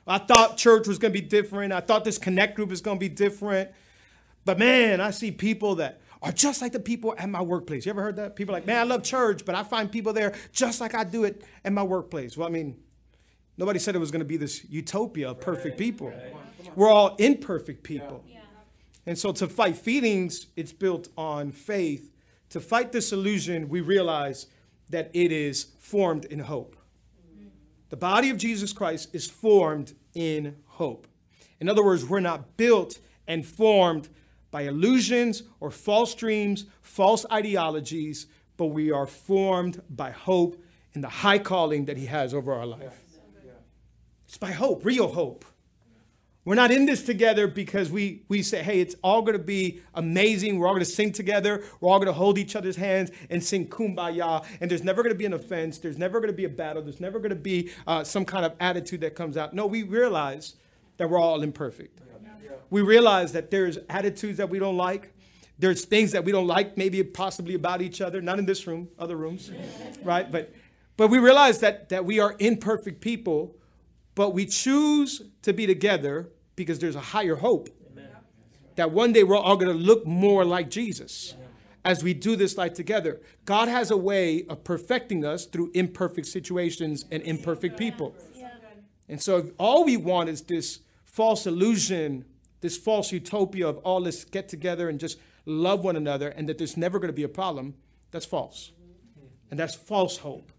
[0.06, 1.74] I thought church was going to be different.
[1.74, 3.70] I thought this connect group was going to be different.
[4.46, 7.85] But man, I see people that are just like the people at my workplace.
[7.85, 8.37] You ever heard that?
[8.37, 11.24] People like, man, I love church, but I find people there just like I do
[11.24, 12.37] it at my workplace.
[12.37, 12.76] Well, I mean,
[13.58, 16.12] Nobody said it was going to be this utopia of perfect people.
[16.74, 18.24] We're all imperfect people.
[19.04, 22.11] And so to fight feelings, it's built on faith.
[22.50, 24.46] To fight this illusion, we realize
[24.90, 26.76] that it is formed in hope.
[26.76, 27.48] Mm-hmm.
[27.90, 31.08] The body of Jesus Christ is formed in hope.
[31.61, 34.08] In other words, we're not built and formed
[34.52, 40.62] by illusions or false dreams, false ideologies, but we are formed by hope
[40.92, 43.00] in the high calling that He has over our life.
[44.26, 45.44] It's by hope, real hope.
[46.44, 49.80] We're not in this together because we, we say, hey, it's all going to be
[49.94, 50.58] amazing.
[50.58, 51.62] We're all going to sing together.
[51.80, 54.44] We're all going to hold each other's hands and sing kumbaya.
[54.60, 55.78] And there's never going to be an offense.
[55.78, 56.82] There's never going to be a battle.
[56.82, 59.54] There's never going to be uh, some kind of attitude that comes out.
[59.54, 60.56] No, we realize
[60.96, 62.00] that we're all imperfect.
[62.70, 65.12] We realize that there's attitudes that we don't like.
[65.59, 68.20] There's things that we don't like, maybe possibly about each other.
[68.20, 69.50] Not in this room, other rooms,
[70.02, 70.31] right?
[70.31, 70.52] But,
[70.96, 73.57] but we realize that, that we are imperfect people
[74.14, 78.09] but we choose to be together because there's a higher hope Amen.
[78.76, 81.35] that one day we're all going to look more like Jesus
[81.85, 83.20] as we do this life together.
[83.44, 88.14] God has a way of perfecting us through imperfect situations and imperfect people.
[89.09, 92.24] And so all we want is this false illusion,
[92.62, 96.57] this false utopia of all this get together and just love one another and that
[96.57, 97.75] there's never going to be a problem.
[98.11, 98.72] That's false.
[99.51, 100.51] And that's false hope.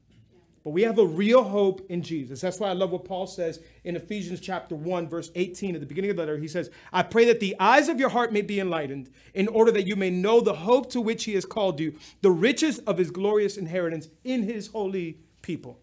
[0.63, 2.39] But we have a real hope in Jesus.
[2.39, 5.87] That's why I love what Paul says in Ephesians chapter 1, verse 18, at the
[5.87, 6.37] beginning of the letter.
[6.37, 9.71] He says, I pray that the eyes of your heart may be enlightened, in order
[9.71, 12.97] that you may know the hope to which he has called you, the riches of
[12.97, 15.79] his glorious inheritance in his holy people.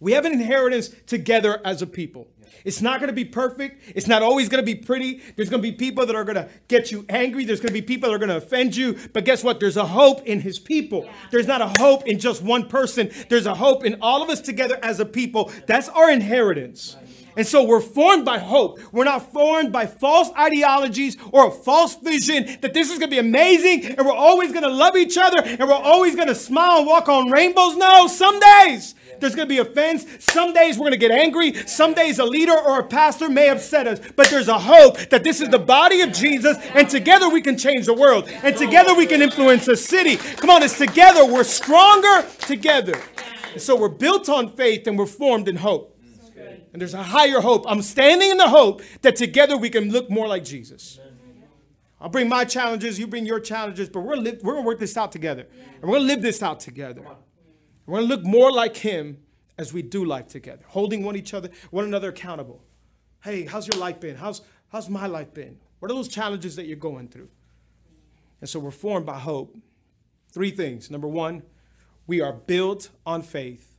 [0.00, 2.28] We have an inheritance together as a people.
[2.64, 3.82] It's not going to be perfect.
[3.94, 5.22] It's not always going to be pretty.
[5.36, 7.44] There's going to be people that are going to get you angry.
[7.44, 8.96] There's going to be people that are going to offend you.
[9.12, 9.60] But guess what?
[9.60, 11.04] There's a hope in his people.
[11.04, 11.12] Yeah.
[11.30, 13.10] There's not a hope in just one person.
[13.28, 15.50] There's a hope in all of us together as a people.
[15.66, 16.96] That's our inheritance.
[17.38, 18.80] And so we're formed by hope.
[18.92, 23.14] We're not formed by false ideologies or a false vision that this is going to
[23.14, 26.34] be amazing and we're always going to love each other and we're always going to
[26.34, 27.76] smile and walk on rainbows.
[27.76, 30.04] No, some days there's going to be offense.
[30.18, 31.54] Some days we're going to get angry.
[31.68, 34.00] Some days a leader or a pastor may upset us.
[34.16, 37.56] But there's a hope that this is the body of Jesus and together we can
[37.56, 38.28] change the world.
[38.28, 40.16] And together we can influence a city.
[40.16, 41.24] Come on, it's together.
[41.24, 43.00] We're stronger together.
[43.52, 45.97] And so we're built on faith and we're formed in hope.
[46.72, 47.64] And there's a higher hope.
[47.66, 50.98] I'm standing in the hope that together we can look more like Jesus.
[52.00, 54.78] I'll bring my challenges, you bring your challenges, but we're, li- we're going to work
[54.78, 55.46] this out together.
[55.74, 57.02] And we're going to live this out together.
[57.86, 59.18] We're going to look more like him
[59.56, 62.62] as we do life together, holding one each other, one another accountable.
[63.24, 64.14] Hey, how's your life been?
[64.14, 65.58] How's, how's my life been?
[65.80, 67.28] What are those challenges that you're going through?
[68.40, 69.56] And so we're formed by hope.
[70.30, 70.90] Three things.
[70.90, 71.42] Number one,
[72.06, 73.74] we are built on faith.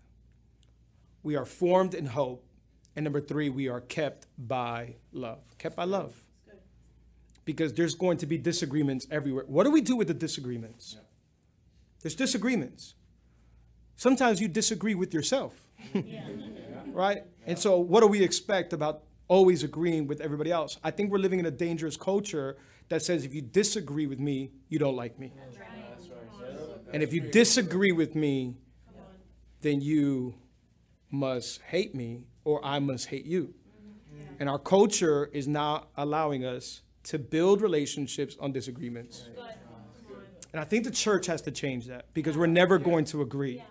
[1.23, 2.45] We are formed in hope.
[2.99, 5.39] And number three, we are kept by love.
[5.57, 6.13] Kept by love.
[7.45, 9.45] Because there's going to be disagreements everywhere.
[9.47, 10.97] What do we do with the disagreements?
[12.01, 12.95] There's disagreements
[13.95, 15.53] sometimes you disagree with yourself.
[16.87, 17.23] right?
[17.45, 20.77] And so, what do we expect about always agreeing with everybody else?
[20.83, 22.57] I think we're living in a dangerous culture
[22.89, 25.31] that says if you disagree with me, you don't like me.
[26.91, 28.55] And if you disagree with me,
[29.61, 30.35] then you
[31.11, 33.53] must hate me or I must hate you.
[34.39, 39.25] And our culture is not allowing us to build relationships on disagreements.
[40.51, 43.63] And I think the church has to change that because we're never going to agree.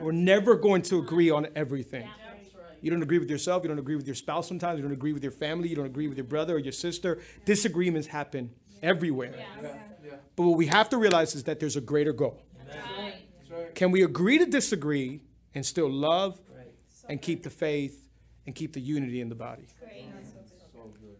[0.00, 2.08] We're never going to agree on everything.
[2.80, 3.62] You don't agree with yourself.
[3.62, 4.78] You don't agree with your spouse sometimes.
[4.78, 5.68] You don't agree with your family.
[5.68, 7.20] You don't agree with your brother or your sister.
[7.44, 8.50] Disagreements happen
[8.82, 9.34] everywhere.
[10.36, 12.42] But what we have to realize is that there's a greater goal.
[13.74, 15.20] Can we agree to disagree
[15.54, 16.40] and still love
[17.08, 18.02] and keep the faith
[18.46, 19.66] and keep the unity in the body?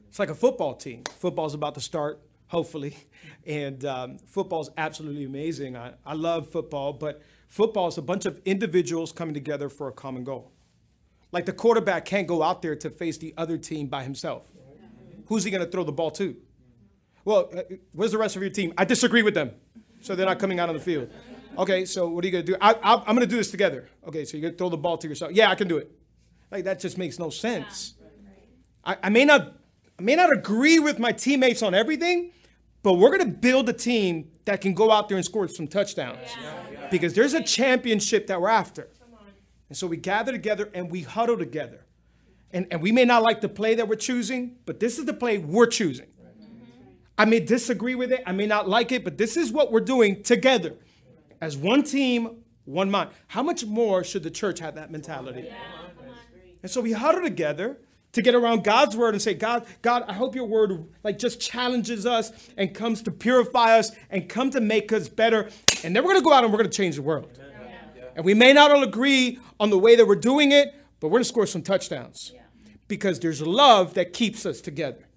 [0.09, 1.05] It's like a football team.
[1.19, 2.97] Football's about to start, hopefully.
[3.47, 5.77] And um, football's absolutely amazing.
[5.77, 9.93] I, I love football, but Football is a bunch of individuals coming together for a
[9.93, 10.53] common goal.
[11.33, 14.51] Like the quarterback can't go out there to face the other team by himself.
[15.27, 16.35] Who's he going to throw the ball to?
[17.27, 17.61] Well, uh,
[17.93, 18.73] where's the rest of your team?
[18.79, 19.51] I disagree with them.
[20.01, 21.11] So they're not coming out on the field.
[21.59, 22.59] Okay, so what are you going to do?
[22.59, 23.87] I, am going to do this together.
[24.09, 25.33] Okay, so you're going to throw the ball to yourself.
[25.33, 25.93] Yeah, I can do it.
[26.53, 27.95] Like, that just makes no sense.
[28.85, 29.55] I, I, may not,
[29.99, 32.31] I may not agree with my teammates on everything,
[32.85, 35.67] but we're going to build a team that can go out there and score some
[35.67, 36.37] touchdowns.
[36.41, 38.87] Yeah because there's a championship that we're after.
[39.69, 41.87] And so we gather together and we huddle together.
[42.53, 45.15] And, and we may not like the play that we're choosing, but this is the
[45.15, 46.07] play we're choosing.
[46.07, 46.91] Mm-hmm.
[47.17, 49.81] I may disagree with it, I may not like it, but this is what we're
[49.81, 50.75] doing together
[51.41, 53.09] as one team, one mind.
[53.29, 55.51] How much more should the church have that mentality?
[56.63, 57.79] And so we huddle together
[58.13, 61.41] to get around God's word and say, God, God, I hope your word like just
[61.41, 65.49] challenges us and comes to purify us and come to make us better.
[65.83, 67.39] And then we're gonna go out and we're gonna change the world.
[68.15, 71.19] And we may not all agree on the way that we're doing it, but we're
[71.19, 72.33] gonna score some touchdowns.
[72.87, 75.09] Because there's love that keeps us together.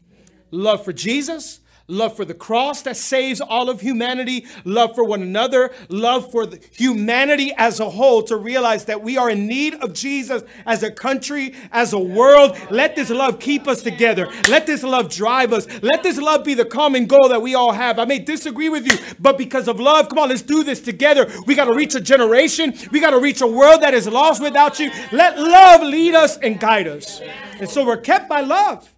[0.51, 5.21] Love for Jesus, love for the cross that saves all of humanity, love for one
[5.21, 9.93] another, love for humanity as a whole to realize that we are in need of
[9.93, 12.57] Jesus as a country, as a world.
[12.71, 14.27] Let this love keep us together.
[14.49, 15.67] Let this love drive us.
[15.81, 17.99] Let this love be the common goal that we all have.
[17.99, 21.31] I may disagree with you, but because of love, come on, let's do this together.
[21.45, 22.73] We got to reach a generation.
[22.91, 24.89] We got to reach a world that is lost without you.
[25.11, 27.21] Let love lead us and guide us.
[27.59, 28.94] And so we're kept by love.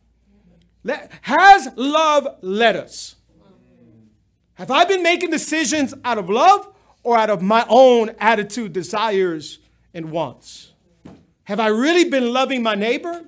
[0.88, 3.18] Let, has love led us?
[4.54, 6.74] Have I been making decisions out of love
[7.04, 9.60] or out of my own attitude, desires,
[9.94, 10.72] and wants?
[11.44, 13.26] Have I really been loving my neighbor?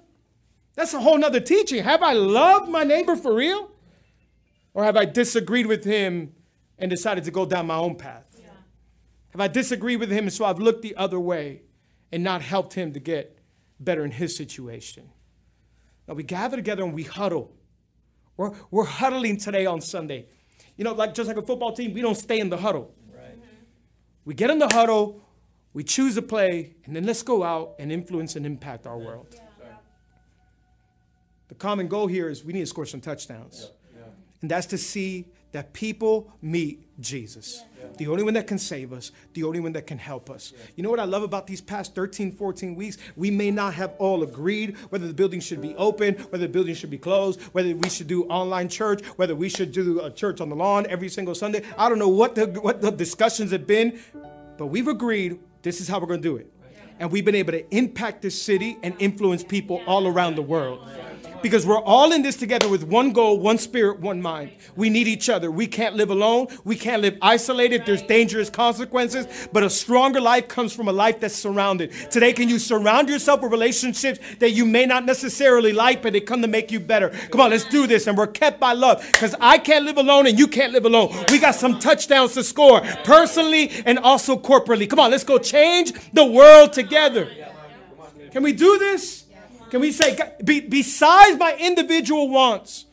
[0.75, 1.83] That's a whole nother teaching.
[1.83, 3.69] Have I loved my neighbor for real?
[4.73, 6.31] Or have I disagreed with him
[6.77, 8.23] and decided to go down my own path?
[8.39, 8.51] Yeah.
[9.31, 11.63] Have I disagreed with him and so I've looked the other way
[12.09, 13.37] and not helped him to get
[13.81, 15.09] better in his situation?
[16.09, 17.53] Now we gather together and we huddle.
[18.35, 20.25] We're, we're huddling today on Sunday.
[20.75, 22.95] You know, like just like a football team, we don't stay in the huddle.
[23.13, 23.37] Right.
[24.25, 25.21] We get in the huddle,
[25.71, 29.27] we choose a play, and then let's go out and influence and impact our world.
[29.31, 29.41] Yeah.
[31.49, 33.71] The common goal here is we need to score some touchdowns.
[33.93, 33.99] Yeah.
[33.99, 34.05] Yeah.
[34.41, 37.63] And that's to see that people meet Jesus.
[37.97, 40.53] The only one that can save us, the only one that can help us.
[40.75, 42.97] You know what I love about these past 13, 14 weeks?
[43.15, 46.75] We may not have all agreed whether the building should be open, whether the building
[46.75, 50.41] should be closed, whether we should do online church, whether we should do a church
[50.41, 51.63] on the lawn every single Sunday.
[51.77, 53.99] I don't know what the, what the discussions have been,
[54.57, 56.51] but we've agreed this is how we're going to do it.
[56.99, 60.85] And we've been able to impact this city and influence people all around the world
[61.41, 64.51] because we're all in this together with one goal, one spirit, one mind.
[64.75, 65.51] We need each other.
[65.51, 66.47] We can't live alone.
[66.63, 67.85] We can't live isolated.
[67.85, 71.91] There's dangerous consequences, but a stronger life comes from a life that's surrounded.
[72.09, 76.21] Today, can you surround yourself with relationships that you may not necessarily like, but they
[76.21, 77.09] come to make you better?
[77.31, 78.07] Come on, let's do this.
[78.07, 81.13] And we're kept by love because I can't live alone and you can't live alone.
[81.31, 84.89] We got some touchdowns to score personally and also corporately.
[84.89, 87.29] Come on, let's go change the world together.
[88.31, 89.25] Can we do this?
[89.69, 92.85] Can we say, be, besides my individual wants,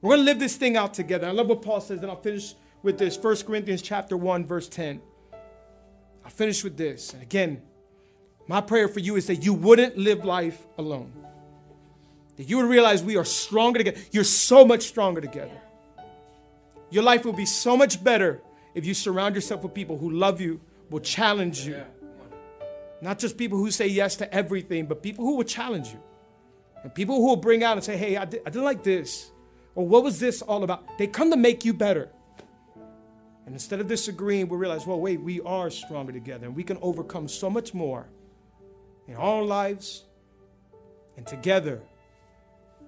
[0.00, 1.26] we're going to live this thing out together.
[1.26, 4.68] I love what Paul says, and I'll finish with this 1 Corinthians chapter 1, verse
[4.68, 5.00] 10.
[6.24, 7.12] I'll finish with this.
[7.12, 7.62] And again,
[8.46, 11.12] my prayer for you is that you wouldn't live life alone.
[12.36, 13.98] That you would realize we are stronger together.
[14.12, 15.60] You're so much stronger together.
[16.90, 18.40] Your life will be so much better
[18.74, 21.82] if you surround yourself with people who love you, will challenge you.
[23.00, 26.00] Not just people who say yes to everything, but people who will challenge you.
[26.82, 29.30] And people who will bring out and say, hey, I, did, I didn't like this.
[29.74, 30.98] Or what was this all about?
[30.98, 32.08] They come to make you better.
[33.46, 36.78] And instead of disagreeing, we realize, well, wait, we are stronger together and we can
[36.80, 38.08] overcome so much more
[39.08, 40.04] in our lives
[41.16, 41.82] and together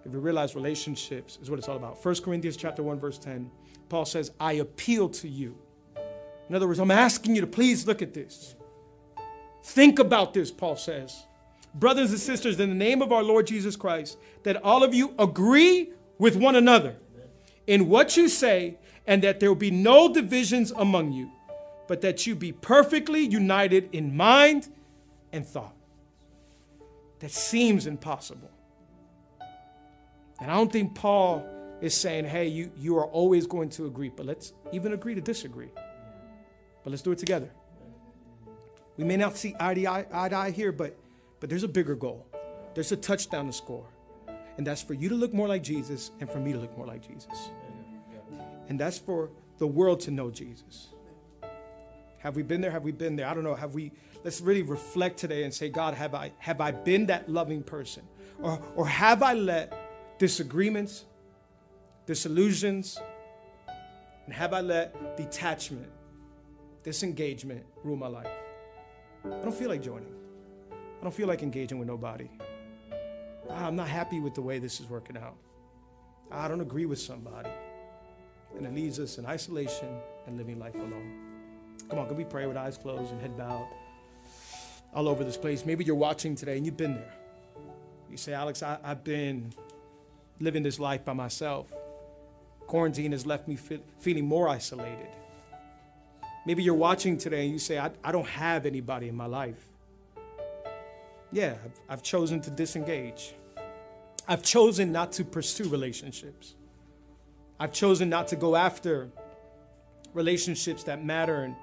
[0.04, 2.04] if we realize relationships is what it's all about.
[2.04, 3.50] 1 Corinthians chapter 1, verse 10,
[3.88, 5.56] Paul says, I appeal to you.
[6.48, 8.54] In other words, I'm asking you to please look at this.
[9.64, 11.26] Think about this, Paul says
[11.74, 15.14] brothers and sisters, in the name of our Lord Jesus Christ, that all of you
[15.18, 16.96] agree with one another
[17.66, 21.30] in what you say, and that there will be no divisions among you,
[21.88, 24.68] but that you be perfectly united in mind
[25.32, 25.74] and thought.
[27.20, 28.50] That seems impossible.
[30.40, 31.46] And I don't think Paul
[31.80, 35.20] is saying, hey, you, you are always going to agree, but let's even agree to
[35.20, 35.70] disagree.
[36.82, 37.50] But let's do it together.
[38.96, 40.96] We may not see eye to eye, eye, to eye here, but
[41.42, 42.24] but there's a bigger goal.
[42.72, 43.88] There's a touchdown to score.
[44.56, 46.86] And that's for you to look more like Jesus and for me to look more
[46.86, 47.50] like Jesus.
[48.68, 49.28] And that's for
[49.58, 50.90] the world to know Jesus.
[52.18, 52.70] Have we been there?
[52.70, 53.26] Have we been there?
[53.26, 53.56] I don't know.
[53.56, 53.90] Have we
[54.22, 58.04] let's really reflect today and say, God, have I have I been that loving person?
[58.40, 59.76] Or or have I let
[60.20, 61.06] disagreements,
[62.06, 63.00] disillusions,
[64.26, 65.90] and have I let detachment,
[66.84, 68.30] disengagement rule my life?
[69.24, 70.21] I don't feel like joining.
[71.02, 72.28] I don't feel like engaging with nobody.
[73.50, 75.34] Ah, I'm not happy with the way this is working out.
[76.30, 77.50] I don't agree with somebody.
[78.56, 79.88] And it leaves us in isolation
[80.28, 81.18] and living life alone.
[81.90, 83.66] Come on, can we pray with eyes closed and head bowed
[84.94, 85.66] all over this place?
[85.66, 87.14] Maybe you're watching today and you've been there.
[88.08, 89.52] You say, Alex, I, have been
[90.38, 91.66] living this life by myself.
[92.68, 95.08] Quarantine has left me fe- feeling more isolated.
[96.46, 99.71] Maybe you're watching today and you say, I, I don't have anybody in my life.
[101.32, 103.34] Yeah, I've, I've chosen to disengage.
[104.28, 106.54] I've chosen not to pursue relationships.
[107.58, 109.10] I've chosen not to go after
[110.12, 111.56] relationships that matter and,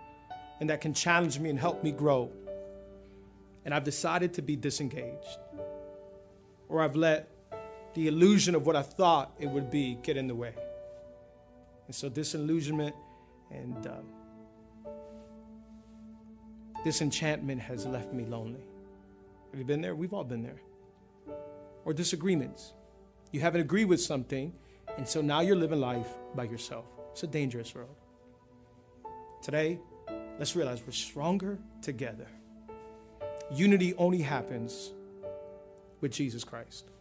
[0.59, 2.31] and that can challenge me and help me grow.
[3.63, 5.37] And I've decided to be disengaged.
[6.67, 7.29] Or I've let
[7.93, 10.53] the illusion of what I thought it would be get in the way.
[11.85, 12.95] And so disillusionment
[13.51, 14.05] and um,
[16.83, 18.63] disenchantment has left me lonely.
[19.51, 19.95] Have you been there?
[19.95, 20.61] We've all been there.
[21.85, 22.73] Or disagreements.
[23.31, 24.53] You haven't agreed with something,
[24.97, 26.85] and so now you're living life by yourself.
[27.11, 27.95] It's a dangerous world.
[29.41, 29.79] Today,
[30.37, 32.27] let's realize we're stronger together.
[33.51, 34.93] Unity only happens
[36.01, 36.91] with Jesus Christ.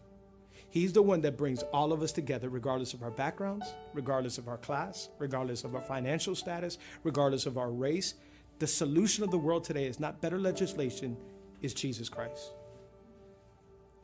[0.71, 4.49] He's the one that brings all of us together, regardless of our backgrounds, regardless of
[4.49, 8.15] our class, regardless of our financial status, regardless of our race.
[8.59, 11.17] The solution of the world today is not better legislation,
[11.63, 12.53] is Jesus Christ.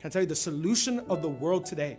[0.00, 1.98] Can I tell you, the solution of the world today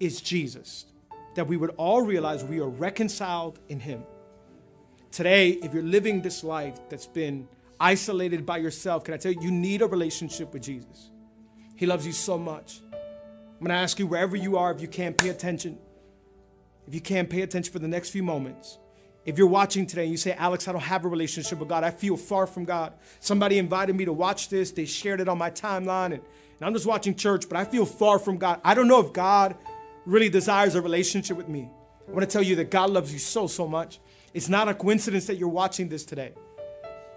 [0.00, 0.86] is Jesus.
[1.34, 4.04] That we would all realize we are reconciled in Him.
[5.10, 9.42] Today, if you're living this life that's been isolated by yourself, can I tell you,
[9.42, 11.10] you need a relationship with Jesus.
[11.76, 12.80] He loves you so much.
[13.60, 15.78] I'm to ask you, wherever you are, if you can't pay attention,
[16.86, 18.78] if you can't pay attention for the next few moments,
[19.24, 21.84] if you're watching today and you say, Alex, I don't have a relationship with God,
[21.84, 22.92] I feel far from God.
[23.20, 26.72] Somebody invited me to watch this, they shared it on my timeline, and, and I'm
[26.72, 28.60] just watching church, but I feel far from God.
[28.64, 29.56] I don't know if God
[30.06, 31.70] really desires a relationship with me.
[32.08, 34.00] I want to tell you that God loves you so, so much.
[34.34, 36.32] It's not a coincidence that you're watching this today.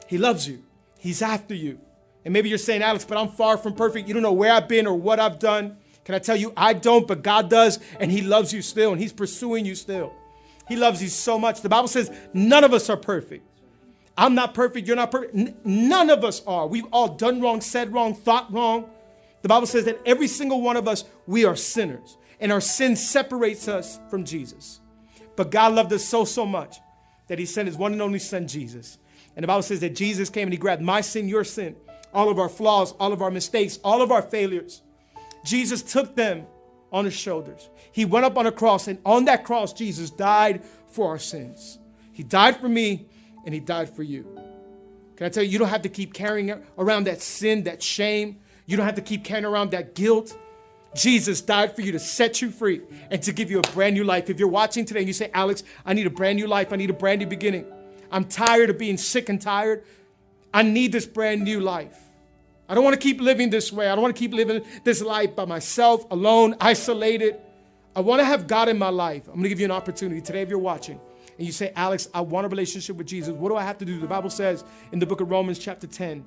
[0.07, 0.63] He loves you,
[0.99, 1.79] He's after you.
[2.23, 4.07] And maybe you're saying, Alex, but I'm far from perfect.
[4.07, 5.77] You don't know where I've been or what I've done.
[6.03, 9.01] Can I tell you, I don't, but God does, and He loves you still, and
[9.01, 10.11] He's pursuing you still.
[10.67, 11.61] He loves you so much.
[11.61, 13.45] The Bible says none of us are perfect.
[14.17, 14.87] I'm not perfect.
[14.87, 15.35] You're not perfect.
[15.35, 16.67] N- none of us are.
[16.67, 18.89] We've all done wrong, said wrong, thought wrong.
[19.41, 22.95] The Bible says that every single one of us, we are sinners, and our sin
[22.95, 24.79] separates us from Jesus.
[25.35, 26.77] But God loved us so, so much
[27.27, 28.97] that He sent His one and only Son, Jesus.
[29.35, 31.75] And the Bible says that Jesus came and He grabbed my sin, your sin,
[32.13, 34.81] all of our flaws, all of our mistakes, all of our failures.
[35.43, 36.47] Jesus took them
[36.95, 37.69] on his shoulders.
[37.91, 41.77] He went up on a cross, and on that cross, Jesus died for our sins.
[42.13, 43.07] He died for me,
[43.43, 44.23] and he died for you.
[45.17, 48.39] Can I tell you, you don't have to keep carrying around that sin, that shame.
[48.65, 50.37] You don't have to keep carrying around that guilt.
[50.95, 52.81] Jesus died for you to set you free
[53.11, 54.29] and to give you a brand new life.
[54.29, 56.77] If you're watching today and you say, Alex, I need a brand new life, I
[56.77, 57.65] need a brand new beginning.
[58.09, 59.83] I'm tired of being sick and tired.
[60.53, 62.04] I need this brand new life.
[62.67, 63.87] I don't want to keep living this way.
[63.87, 67.39] I don't want to keep living this life by myself, alone, isolated.
[67.95, 69.27] I want to have God in my life.
[69.27, 70.99] I'm going to give you an opportunity today if you're watching
[71.37, 73.31] and you say, Alex, I want a relationship with Jesus.
[73.33, 73.99] What do I have to do?
[73.99, 76.25] The Bible says in the book of Romans, chapter 10,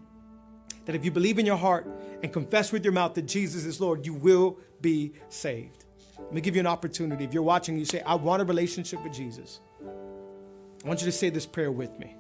[0.84, 1.86] that if you believe in your heart
[2.22, 5.84] and confess with your mouth that Jesus is Lord, you will be saved.
[6.18, 7.24] Let me give you an opportunity.
[7.24, 9.61] If you're watching and you say, I want a relationship with Jesus,
[10.84, 12.16] I want you to say this prayer with me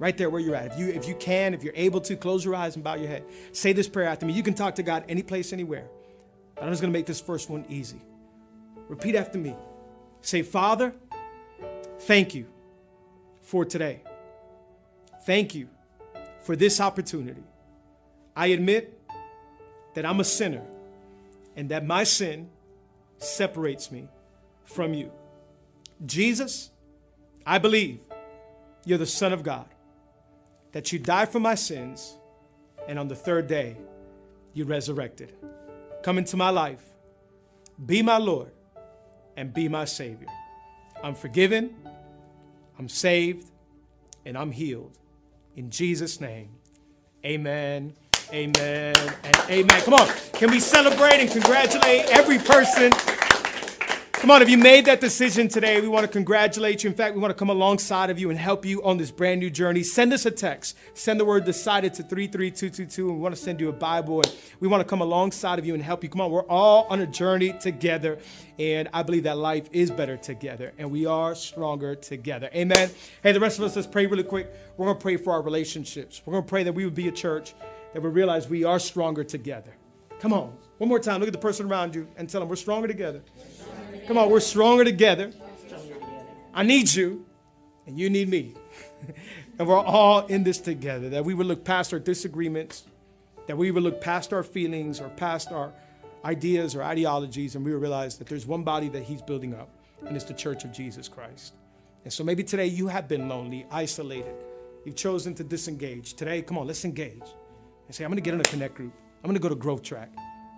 [0.00, 0.72] right there where you're at.
[0.72, 3.06] If you if you can, if you're able to, close your eyes and bow your
[3.06, 3.22] head.
[3.52, 4.32] Say this prayer after me.
[4.32, 5.86] You can talk to God any place, anywhere.
[6.56, 8.00] But I'm just gonna make this first one easy.
[8.88, 9.54] Repeat after me.
[10.22, 10.92] Say, Father,
[12.00, 12.46] thank you
[13.42, 14.02] for today.
[15.24, 15.68] Thank you
[16.42, 17.44] for this opportunity.
[18.34, 18.98] I admit
[19.94, 20.62] that I'm a sinner
[21.56, 22.48] and that my sin
[23.18, 24.08] separates me
[24.64, 25.12] from you.
[26.06, 26.70] Jesus,
[27.44, 28.00] I believe
[28.86, 29.66] you're the Son of God
[30.72, 32.16] that you died for my sins,
[32.88, 33.76] and on the third day,
[34.54, 35.34] you resurrected.
[36.02, 36.82] Come into my life,
[37.84, 38.52] be my Lord,
[39.36, 40.28] and be my Savior.
[41.02, 41.74] I'm forgiven,
[42.78, 43.50] I'm saved,
[44.24, 44.96] and I'm healed.
[45.56, 46.50] In Jesus' name,
[47.24, 47.94] amen,
[48.32, 49.80] amen, and amen.
[49.82, 52.92] Come on, can we celebrate and congratulate every person?
[54.20, 56.90] Come on, if you made that decision today, we want to congratulate you.
[56.90, 59.40] In fact, we want to come alongside of you and help you on this brand
[59.40, 59.82] new journey.
[59.82, 60.76] Send us a text.
[60.92, 64.20] Send the word decided to 33222, and we want to send you a Bible.
[64.20, 66.10] And we want to come alongside of you and help you.
[66.10, 68.18] Come on, we're all on a journey together,
[68.58, 72.50] and I believe that life is better together, and we are stronger together.
[72.54, 72.90] Amen.
[73.22, 74.52] Hey, the rest of us, let's pray really quick.
[74.76, 76.20] We're going to pray for our relationships.
[76.26, 77.54] We're going to pray that we would be a church
[77.94, 79.72] that would realize we are stronger together.
[80.20, 81.20] Come on, one more time.
[81.20, 83.22] Look at the person around you and tell them we're stronger together.
[84.10, 85.30] Come on, we're stronger together.
[86.52, 87.24] I need you,
[87.86, 88.54] and you need me.
[89.58, 91.10] and we're all in this together.
[91.10, 92.82] That we would look past our disagreements,
[93.46, 95.72] that we would look past our feelings or past our
[96.24, 99.70] ideas or ideologies, and we would realize that there's one body that He's building up,
[100.04, 101.54] and it's the church of Jesus Christ.
[102.02, 104.34] And so maybe today you have been lonely, isolated.
[104.84, 106.14] You've chosen to disengage.
[106.14, 107.22] Today, come on, let's engage.
[107.86, 108.92] and say, I'm going to get in a connect group.
[109.22, 110.10] I'm going to go to Growth Track.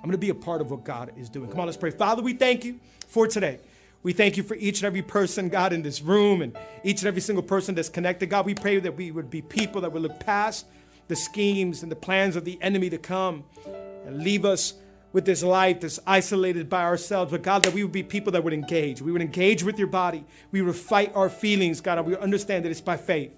[0.03, 1.49] I'm going to be a part of what God is doing.
[1.49, 1.93] Come on, let's pray.
[1.93, 3.61] Father, we thank you for today.
[4.03, 7.07] We thank you for each and every person, God, in this room and each and
[7.07, 8.29] every single person that's connected.
[8.29, 10.67] God, we pray that we would be people that would look past
[11.07, 14.75] the schemes and the plans of the enemy to come and leave us
[15.13, 17.31] with this life that's isolated by ourselves.
[17.31, 19.01] But God, that we would be people that would engage.
[19.01, 20.25] We would engage with your body.
[20.51, 23.37] We would fight our feelings, God, and we would understand that it's by faith.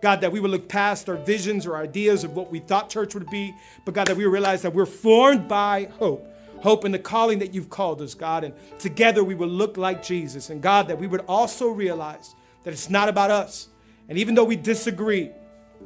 [0.00, 3.14] God, that we would look past our visions or ideas of what we thought church
[3.14, 6.26] would be, but God, that we realize that we're formed by hope.
[6.62, 8.44] Hope in the calling that you've called us, God.
[8.44, 10.50] And together we will look like Jesus.
[10.50, 12.34] And God, that we would also realize
[12.64, 13.68] that it's not about us.
[14.08, 15.30] And even though we disagree,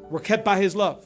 [0.08, 1.04] we're kept by his love.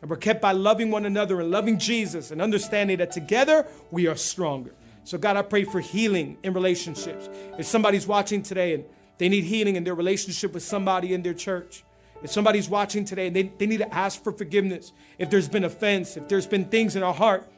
[0.00, 4.06] And we're kept by loving one another and loving Jesus and understanding that together we
[4.06, 4.74] are stronger.
[5.04, 7.28] So, God, I pray for healing in relationships.
[7.58, 8.84] If somebody's watching today and
[9.16, 11.82] they need healing in their relationship with somebody in their church,
[12.22, 15.64] if somebody's watching today and they, they need to ask for forgiveness, if there's been
[15.64, 17.48] offense, if there's been things in our heart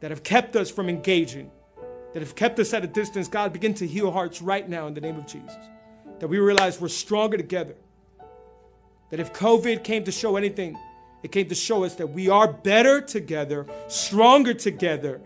[0.00, 1.50] that have kept us from engaging,
[2.12, 4.94] that have kept us at a distance, God, begin to heal hearts right now in
[4.94, 5.56] the name of Jesus.
[6.18, 7.74] That we realize we're stronger together.
[9.10, 10.76] That if COVID came to show anything,
[11.22, 15.20] it came to show us that we are better together, stronger together,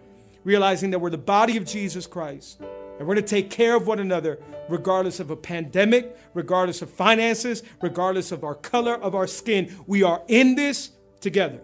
[0.45, 2.61] realizing that we're the body of Jesus Christ.
[3.03, 4.39] And we're going to take care of one another
[4.69, 9.75] regardless of a pandemic, regardless of finances, regardless of our color of our skin.
[9.89, 11.59] We are in this together.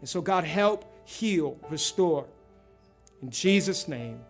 [0.00, 2.26] And so, God, help, heal, restore.
[3.22, 4.20] In Jesus' name,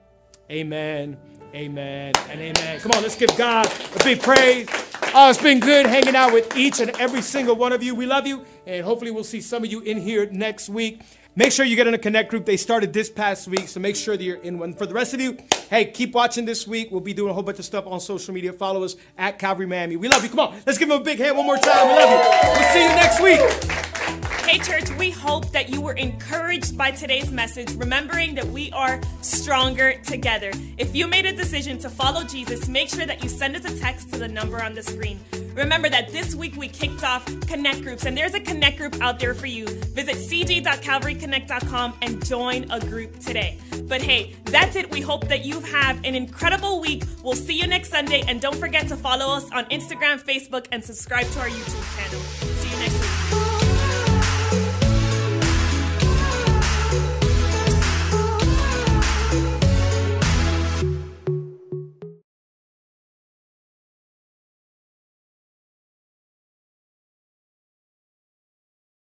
[0.48, 1.16] amen,
[1.52, 2.78] amen, and amen.
[2.78, 4.68] Come on, let's give God a big praise.
[5.16, 7.96] Oh, it's been good hanging out with each and every single one of you.
[7.96, 11.00] We love you, and hopefully, we'll see some of you in here next week.
[11.36, 12.44] Make sure you get in a connect group.
[12.44, 14.72] They started this past week, so make sure that you're in one.
[14.72, 15.36] For the rest of you,
[15.68, 16.92] hey, keep watching this week.
[16.92, 18.52] We'll be doing a whole bunch of stuff on social media.
[18.52, 19.96] Follow us at Calvary Miami.
[19.96, 20.30] We love you.
[20.30, 21.88] Come on, let's give them a big hand one more time.
[21.88, 22.50] We love you.
[22.50, 23.40] We'll see you next week.
[24.48, 29.00] Hey, church, we hope that you were encouraged by today's message, remembering that we are
[29.20, 30.52] stronger together.
[30.78, 33.76] If you made a decision to follow Jesus, make sure that you send us a
[33.76, 35.18] text to the number on the screen.
[35.54, 39.18] Remember that this week we kicked off Connect Groups, and there's a Connect Group out
[39.18, 39.66] there for you.
[39.66, 43.58] Visit cg.calvaryconnect.com and join a group today.
[43.84, 44.90] But hey, that's it.
[44.90, 47.04] We hope that you have an incredible week.
[47.22, 50.82] We'll see you next Sunday, and don't forget to follow us on Instagram, Facebook, and
[50.82, 52.53] subscribe to our YouTube channel.